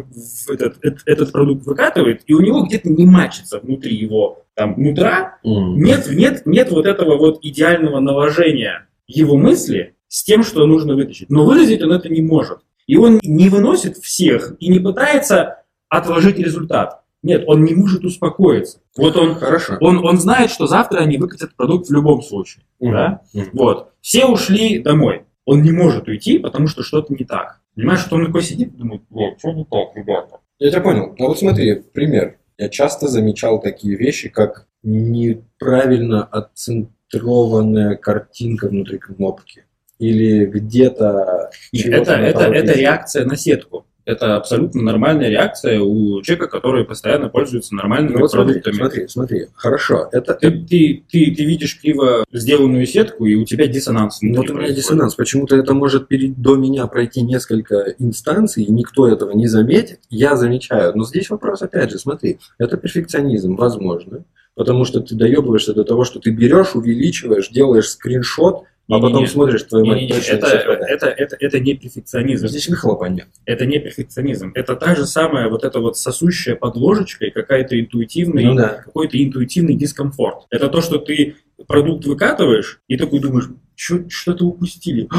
[0.49, 5.37] этот, эт- этот продукт выкатывает, и у него где-то не мачится внутри его там нутра,
[5.43, 5.77] М.
[5.77, 11.29] нет, нет, нет вот этого вот идеального наложения его мысли с тем, что нужно вытащить.
[11.29, 12.57] Но выразить он это не может.
[12.87, 15.57] И он не выносит всех и не пытается
[15.87, 17.03] отложить результат.
[17.21, 18.79] Нет, он не может успокоиться.
[18.97, 19.77] Вот он, Хорошо.
[19.79, 22.63] он, он знает, что завтра они выкатят продукт в любом случае.
[22.79, 22.91] Мгм.
[22.91, 23.21] Да?
[23.33, 23.49] Мгм.
[23.53, 23.91] Вот.
[24.01, 25.24] Все ушли домой.
[25.45, 27.61] Он не может уйти, потому что что-то не так.
[27.75, 30.39] Понимаешь, что он такой сидит и думает, блядь, что не так, ребята?
[30.59, 31.15] Я тебя понял.
[31.17, 32.37] А вот смотри, пример.
[32.57, 39.65] Я часто замечал такие вещи, как неправильно отцентрованная картинка внутри кнопки.
[39.99, 41.51] Или где-то...
[41.73, 43.85] Это, это, это реакция на сетку.
[44.05, 48.75] Это абсолютно нормальная реакция у человека, который постоянно пользуется нормальными ну, вот продуктами.
[48.75, 50.09] Смотри, смотри, хорошо.
[50.11, 54.19] Это, ты, ты, ты, ты видишь криво сделанную сетку, и у тебя диссонанс.
[54.21, 54.75] Вот у меня происходит.
[54.75, 55.15] диссонанс.
[55.15, 59.99] Почему-то это может перед, до меня пройти несколько инстанций, и никто этого не заметит.
[60.09, 60.95] Я замечаю.
[60.95, 64.23] Но здесь вопрос, опять же, смотри, это перфекционизм, возможно.
[64.55, 69.27] Потому что ты доебываешься до того, что ты берешь, увеличиваешь, делаешь скриншот, а потом не,
[69.27, 72.47] смотришь, твою мать, не, не, это, это, это, это не перфекционизм.
[72.47, 73.27] Здесь выхлопа нет.
[73.45, 74.51] Это не перфекционизм.
[74.53, 78.83] Это та же самая вот эта вот сосущая под ложечкой какая-то интуитивный, ну, да.
[78.85, 80.45] какой-то интуитивный дискомфорт.
[80.51, 81.35] Это то, что ты
[81.67, 85.09] продукт выкатываешь и такой думаешь, что-то упустили.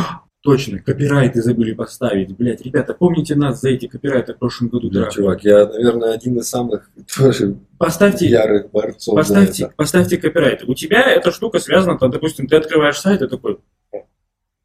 [0.46, 2.36] Точно, копирайты забыли поставить.
[2.36, 4.88] Блять, ребята, помните нас за эти копирайты в прошлом году?
[4.90, 9.72] Да, чувак, я, наверное, один из самых тоже поставьте, ярых борцов поставьте.
[9.76, 10.64] Поставьте копирайты.
[10.66, 13.58] У тебя эта штука связана, там, допустим, ты открываешь сайт и такой,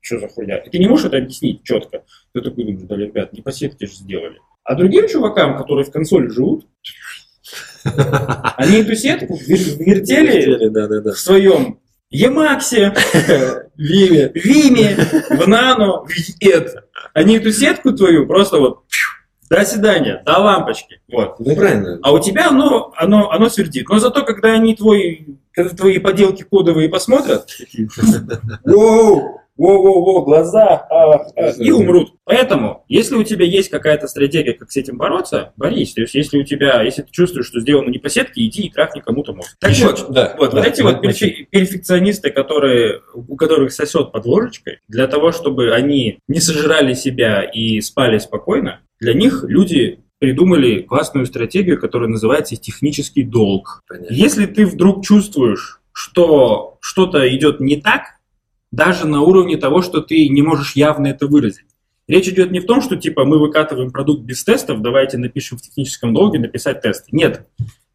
[0.02, 0.58] что за хуйня?
[0.58, 2.04] И ты не можешь это объяснить четко.
[2.34, 4.38] Ты такой думаешь, да, ребят, не по сетке же сделали.
[4.64, 6.68] А другим чувакам, которые в консоли живут,
[7.84, 10.70] они эту сетку вертели
[11.10, 11.80] в своем
[12.12, 12.94] Емаксе,
[13.78, 14.96] Виме, Виме,
[15.30, 16.76] в Нано, в Ед.
[17.14, 18.84] Они эту сетку твою просто вот
[19.50, 21.02] до свидания, до лампочки.
[21.12, 21.40] Вот.
[21.40, 22.00] Ну, правильно.
[22.04, 23.90] А у тебя оно, оно, оно свердит.
[23.90, 27.50] Но зато, когда они твой, когда твои поделки кодовые посмотрят,
[29.62, 30.88] во-во-во, глаза,
[31.60, 32.16] и умрут.
[32.24, 35.94] Поэтому, если у тебя есть какая-то стратегия, как с этим бороться, борись.
[35.94, 38.72] То есть, если у тебя, если ты чувствуешь, что сделано не по сетке, иди и
[38.72, 39.56] трахни кому-то мозг.
[39.60, 43.72] Так Еще, вот, да, вот, да, вот эти да, вот перфи- перфекционисты, которые, у которых
[43.72, 49.44] сосет под ложечкой, для того, чтобы они не сожрали себя и спали спокойно, для них
[49.48, 53.82] люди придумали классную стратегию, которая называется технический долг.
[53.88, 54.14] Понятно.
[54.14, 58.21] Если ты вдруг чувствуешь, что что-то идет не так,
[58.72, 61.66] даже на уровне того, что ты не можешь явно это выразить.
[62.08, 65.62] Речь идет не в том, что типа мы выкатываем продукт без тестов, давайте напишем в
[65.62, 67.10] техническом долге написать тесты.
[67.12, 67.48] Нет.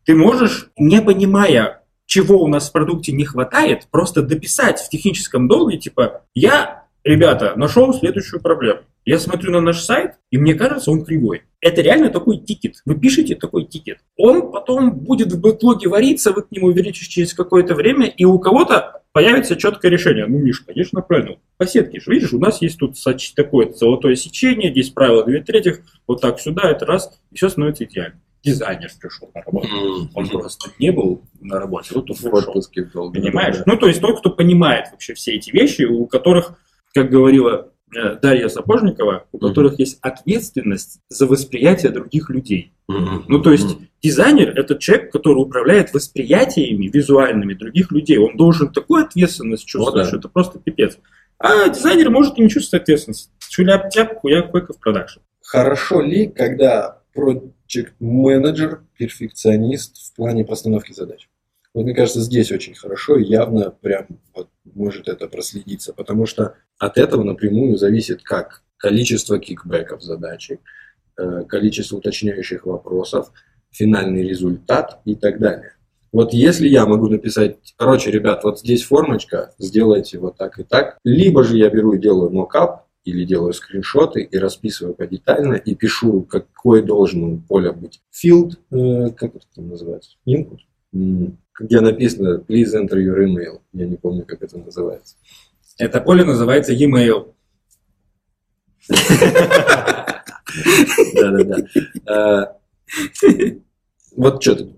[0.05, 5.49] Ты можешь, не понимая, чего у нас в продукте не хватает, просто дописать в техническом
[5.49, 8.81] долге, типа, я, ребята, нашел следующую проблему.
[9.05, 11.43] Я смотрю на наш сайт, и мне кажется, он кривой.
[11.61, 12.83] Это реально такой тикет.
[12.85, 13.99] Вы пишете такой тикет.
[14.17, 18.39] Он потом будет в бэклоге вариться, вы к нему вернетесь через какое-то время, и у
[18.39, 20.27] кого-то появится четкое решение.
[20.27, 21.37] Ну, Миш, конечно, правильно.
[21.57, 22.97] По сетке же, видишь, у нас есть тут
[23.35, 27.85] такое золотое сечение, здесь правило 2 третьих, вот так сюда, это раз, и все становится
[27.85, 28.21] идеально.
[28.45, 29.69] Дизайнер пришел на работу.
[30.13, 33.11] Он просто не был на работе, вот он пришел.
[33.11, 33.57] Понимаешь?
[33.65, 36.59] Ну, то есть тот, кто понимает вообще все эти вещи, у которых,
[36.93, 42.73] как говорила Э, Дарья Сапожникова, у которых есть ответственность за восприятие других людей.
[42.89, 48.19] Ну, то есть дизайнер– это человек, который управляет восприятиями визуальными других людей.
[48.19, 50.09] Он должен такую ответственность чувствовать, О, да.
[50.09, 50.99] что это просто пипец.
[51.39, 53.31] А дизайнер может и не чувствовать ответственность.
[53.39, 55.21] Шуляп тяп, хуяк в продакшн.
[55.43, 61.29] Хорошо ли, когда project менеджер перфекционист в плане постановки задач?
[61.75, 66.55] Вот мне кажется, здесь очень хорошо и явно прям вот может это проследиться, потому что
[66.79, 70.61] от этого напрямую зависит как количество кикбэков задачи,
[71.49, 73.33] количество уточняющих вопросов,
[73.71, 75.73] финальный результат и так далее.
[76.13, 80.99] Вот если я могу написать, короче, ребят, вот здесь формочка, сделайте вот так и так,
[81.05, 86.23] либо же я беру и делаю мокап, или делаю скриншоты и расписываю подетально, и пишу,
[86.23, 88.01] какой должен у поля быть.
[88.11, 90.17] Field, э, как это там называется?
[90.27, 90.59] Input
[91.59, 93.61] где написано please enter your email.
[93.73, 95.17] Я не помню, как это называется.
[95.79, 97.33] Это поле называется e-mail.
[101.31, 101.67] Да-да-да.
[102.07, 102.57] А,
[104.17, 104.69] вот что ты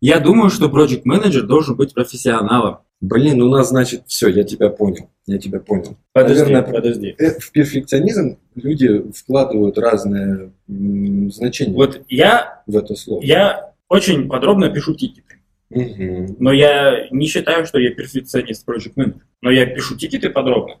[0.00, 2.78] Я думаю, что project менеджер должен быть профессионалом.
[3.00, 5.08] Блин, у нас, значит, все, я тебя понял.
[5.26, 5.96] Я тебя понял.
[6.12, 7.14] Подожди, Наверное, подожди.
[7.18, 11.74] Э, в перфекционизм люди вкладывают разные значения.
[11.74, 13.22] Вот я в это слово.
[13.22, 15.36] Я очень подробно пишу тикеты.
[15.70, 16.36] Угу.
[16.40, 19.20] Но я не считаю, что я перфекционист Project Manager.
[19.42, 20.76] Но я пишу тикеты подробно.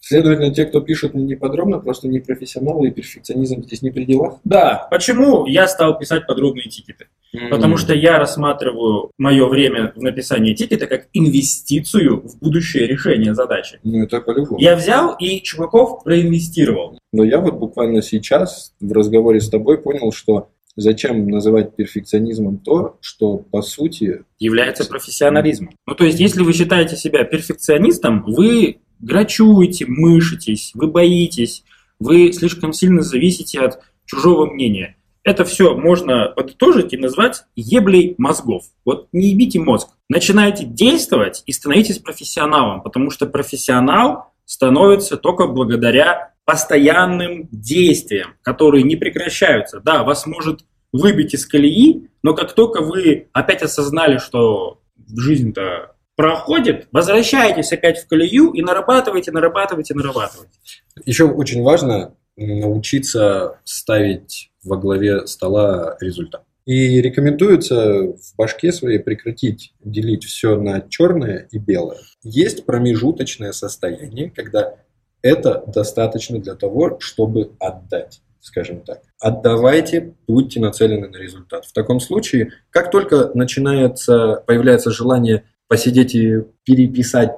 [0.00, 4.38] Следовательно, те, кто пишет не подробно, просто не профессионалы, и перфекционизм здесь не при делах?
[4.44, 4.88] Да.
[4.90, 7.06] Почему я стал писать подробные тикеты?
[7.34, 7.48] Mm-hmm.
[7.50, 13.78] Потому что я рассматриваю мое время в написании тикета как инвестицию в будущее решение задачи.
[13.84, 14.58] Ну, это по-любому.
[14.58, 16.98] Я взял и чуваков проинвестировал.
[17.12, 22.96] Но я вот буквально сейчас в разговоре с тобой понял, что Зачем называть перфекционизмом то,
[23.00, 25.74] что по сути является профессионализмом?
[25.84, 31.64] Ну, то есть, если вы считаете себя перфекционистом, вы грачуете, мышитесь, вы боитесь,
[31.98, 34.96] вы слишком сильно зависите от чужого мнения.
[35.22, 38.64] Это все можно подытожить и назвать еблей мозгов.
[38.84, 39.90] Вот не ебите мозг.
[40.08, 48.96] Начинайте действовать и становитесь профессионалом, потому что профессионал становится только благодаря постоянным действиям, которые не
[48.96, 49.80] прекращаются.
[49.80, 54.80] Да, вас может выбить из колеи, но как только вы опять осознали, что
[55.14, 60.52] жизнь-то проходит, возвращаетесь опять в колею и нарабатываете, нарабатываете, нарабатываете.
[61.06, 66.42] Еще очень важно научиться ставить во главе стола результат.
[66.66, 72.00] И рекомендуется в башке своей прекратить делить все на черное и белое.
[72.22, 74.74] Есть промежуточное состояние, когда
[75.22, 79.02] это достаточно для того, чтобы отдать скажем так.
[79.20, 81.66] Отдавайте, будьте нацелены на результат.
[81.66, 87.30] В таком случае, как только начинается, появляется желание посидеть и переписать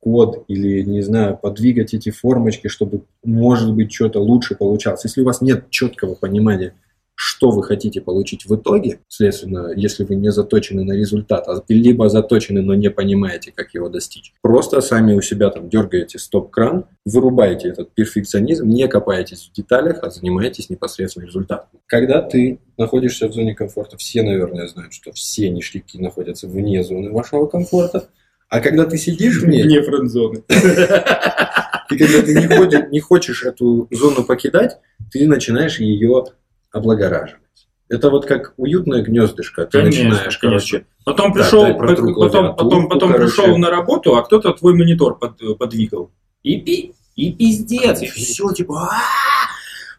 [0.00, 5.04] код или, не знаю, подвигать эти формочки, чтобы, может быть, что-то лучше получалось.
[5.04, 6.74] Если у вас нет четкого понимания,
[7.22, 12.08] что вы хотите получить в итоге, следственно, если вы не заточены на результат, а либо
[12.08, 17.68] заточены, но не понимаете, как его достичь, просто сами у себя там дергаете стоп-кран, вырубаете
[17.68, 21.68] этот перфекционизм, не копаетесь в деталях, а занимаетесь непосредственно результатом.
[21.84, 27.12] Когда ты находишься в зоне комфорта, все, наверное, знают, что все ништяки находятся вне зоны
[27.12, 28.08] вашего комфорта,
[28.48, 29.64] а когда ты сидишь в ней...
[29.64, 30.42] Вне френд-зоны.
[30.48, 34.78] И когда ты не, ходишь, не хочешь эту зону покидать,
[35.12, 36.24] ты начинаешь ее
[36.72, 37.40] облагораживать.
[37.88, 39.66] Это вот как уютное гнездышко.
[39.66, 43.34] Ты конечно, начинаешь, короче, Потом пришел, протру потом, потом, потом короче.
[43.34, 46.10] пришел на работу, а кто-то твой монитор под- подвигал.
[46.44, 48.98] И, пи, и пиздец, и все, типа, «А,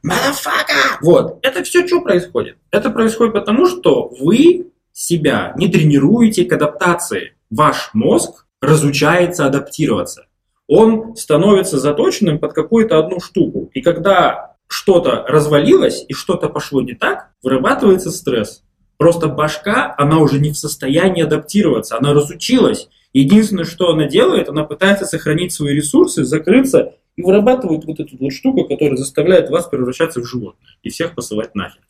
[0.03, 0.99] мадафака!
[1.01, 2.57] Вот, это все что происходит?
[2.72, 7.34] Это происходит потому, что вы себя не тренируете к адаптации.
[7.49, 10.28] Ваш мозг разучается адаптироваться.
[10.67, 13.69] Он становится заточенным под какую-то одну штуку.
[13.74, 18.63] И когда что-то развалилось и что-то пошло не так, вырабатывается стресс.
[18.97, 22.88] Просто башка, она уже не в состоянии адаптироваться, она разучилась.
[23.11, 28.32] Единственное, что она делает, она пытается сохранить свои ресурсы, закрыться и вырабатывает вот эту вот
[28.32, 31.82] штуку, которая заставляет вас превращаться в животное и всех посылать нахер.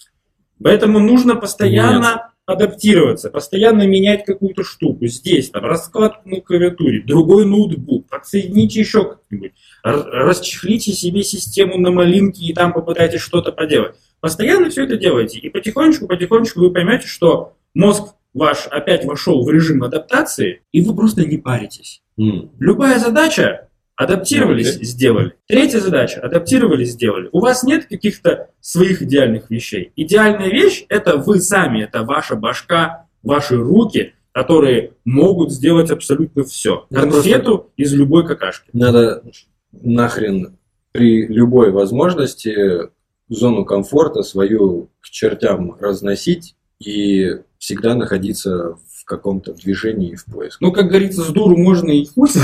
[0.64, 5.08] Поэтому нужно постоянно адаптироваться, постоянно менять какую-то штуку.
[5.08, 9.52] Здесь там раскладку на клавиатуре, другой ноутбук, подсоедините еще как-нибудь,
[9.84, 13.96] расчехлите себе систему на малинке и там попытайтесь что-то поделать.
[14.20, 19.84] Постоянно все это делайте, и потихонечку-потихонечку вы поймете, что мозг ваш опять вошел в режим
[19.84, 22.02] адаптации, и вы просто не паритесь.
[22.20, 23.68] м, Любая задача
[24.04, 25.34] адаптировались, сделали.
[25.48, 27.30] Третья задача адаптировались, сделали.
[27.32, 29.92] У вас нет каких-то своих идеальных вещей.
[29.96, 36.88] Идеальная вещь это вы сами, это ваша башка, ваши руки, которые могут сделать абсолютно все.
[36.92, 38.70] Конфету из любой какашки.
[38.74, 39.24] надо
[39.72, 40.58] нахрен
[40.92, 42.90] при любой возможности
[43.30, 50.58] зону комфорта свою к чертям разносить и всегда находиться в каком-то движении и в поиске.
[50.60, 52.30] Ну, как говорится, с дуру можно и хуй.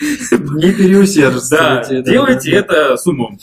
[0.00, 2.02] Не переусердствуйте.
[2.02, 3.38] Да, делайте это с умом.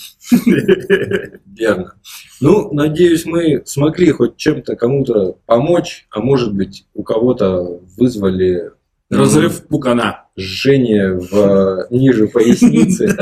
[1.45, 1.93] Верно.
[2.41, 8.71] Ну, надеюсь, мы смогли хоть чем-то кому-то помочь, а может быть, у кого-то вызвали
[9.09, 10.25] Разрыв пукана.
[10.37, 13.17] жжение в ниже поясницы.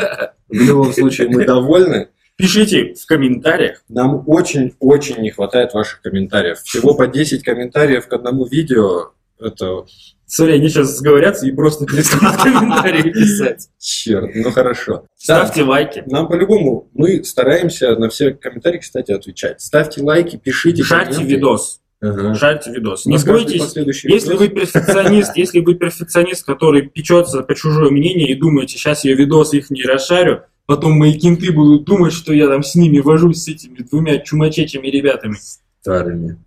[0.48, 2.10] В любом случае, мы довольны.
[2.38, 3.84] Пишите в комментариях.
[3.88, 6.60] Нам очень-очень не хватает ваших комментариев.
[6.60, 9.12] Всего по 10 комментариев к одному видео.
[9.40, 9.86] Это
[10.28, 13.70] Смотри, они сейчас сговорятся и просто перестанут комментарии писать.
[13.80, 15.06] черт, ну хорошо.
[15.28, 16.04] Да, Ставьте лайки.
[16.08, 19.62] нам по-любому, мы стараемся на все комментарии, кстати, отвечать.
[19.62, 20.84] Ставьте лайки, пишите.
[20.84, 21.36] Шарьте комменты.
[21.36, 21.80] видос.
[22.02, 22.36] Ага.
[22.36, 23.06] Шарьте видос.
[23.06, 23.76] Не бойтесь.
[23.76, 24.40] Если видос.
[24.40, 29.58] вы перфекционист, если вы перфекционист, который печется по чужое мнение и думаете, сейчас я видосы
[29.60, 33.48] их не расшарю, потом мои кенты будут думать, что я там с ними вожусь, с
[33.48, 35.38] этими двумя чумачечими ребятами.
[35.82, 36.38] Старыми.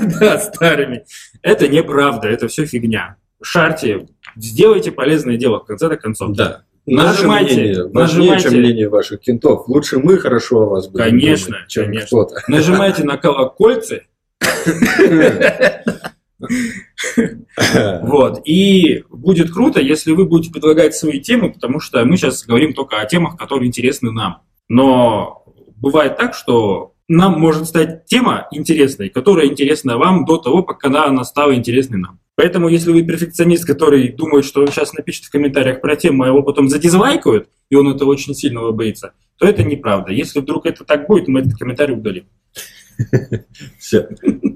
[0.20, 1.04] Да, старыми.
[1.42, 3.16] Это неправда, это все фигня.
[3.42, 6.36] Шарьте, сделайте полезное дело в конце-то концов.
[6.36, 6.62] Да.
[6.84, 8.42] Наше Нажимайте, мнение важнее, нажимайте.
[8.42, 9.68] чем мнение ваших кентов.
[9.68, 12.06] Лучше мы хорошо о вас будем Конечно, думать, чем конечно.
[12.06, 12.42] кто-то.
[12.48, 14.02] Нажимайте на колокольцы,
[18.02, 18.40] Вот.
[18.44, 23.00] И будет круто, если вы будете предлагать свои темы, потому что мы сейчас говорим только
[23.00, 24.42] о темах, которые интересны нам.
[24.68, 25.44] Но
[25.76, 31.24] бывает так, что нам может стать тема интересной, которая интересна вам до того, пока она
[31.24, 32.20] стала интересной нам.
[32.34, 36.28] Поэтому, если вы перфекционист, который думает, что он сейчас напишет в комментариях про тему, а
[36.28, 40.12] его потом задизлайкают, и он этого очень сильно боится, то это неправда.
[40.12, 42.24] Если вдруг это так будет, мы этот комментарий удалим.
[43.78, 44.08] Все.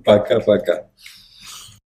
[0.05, 0.87] Пока-пока.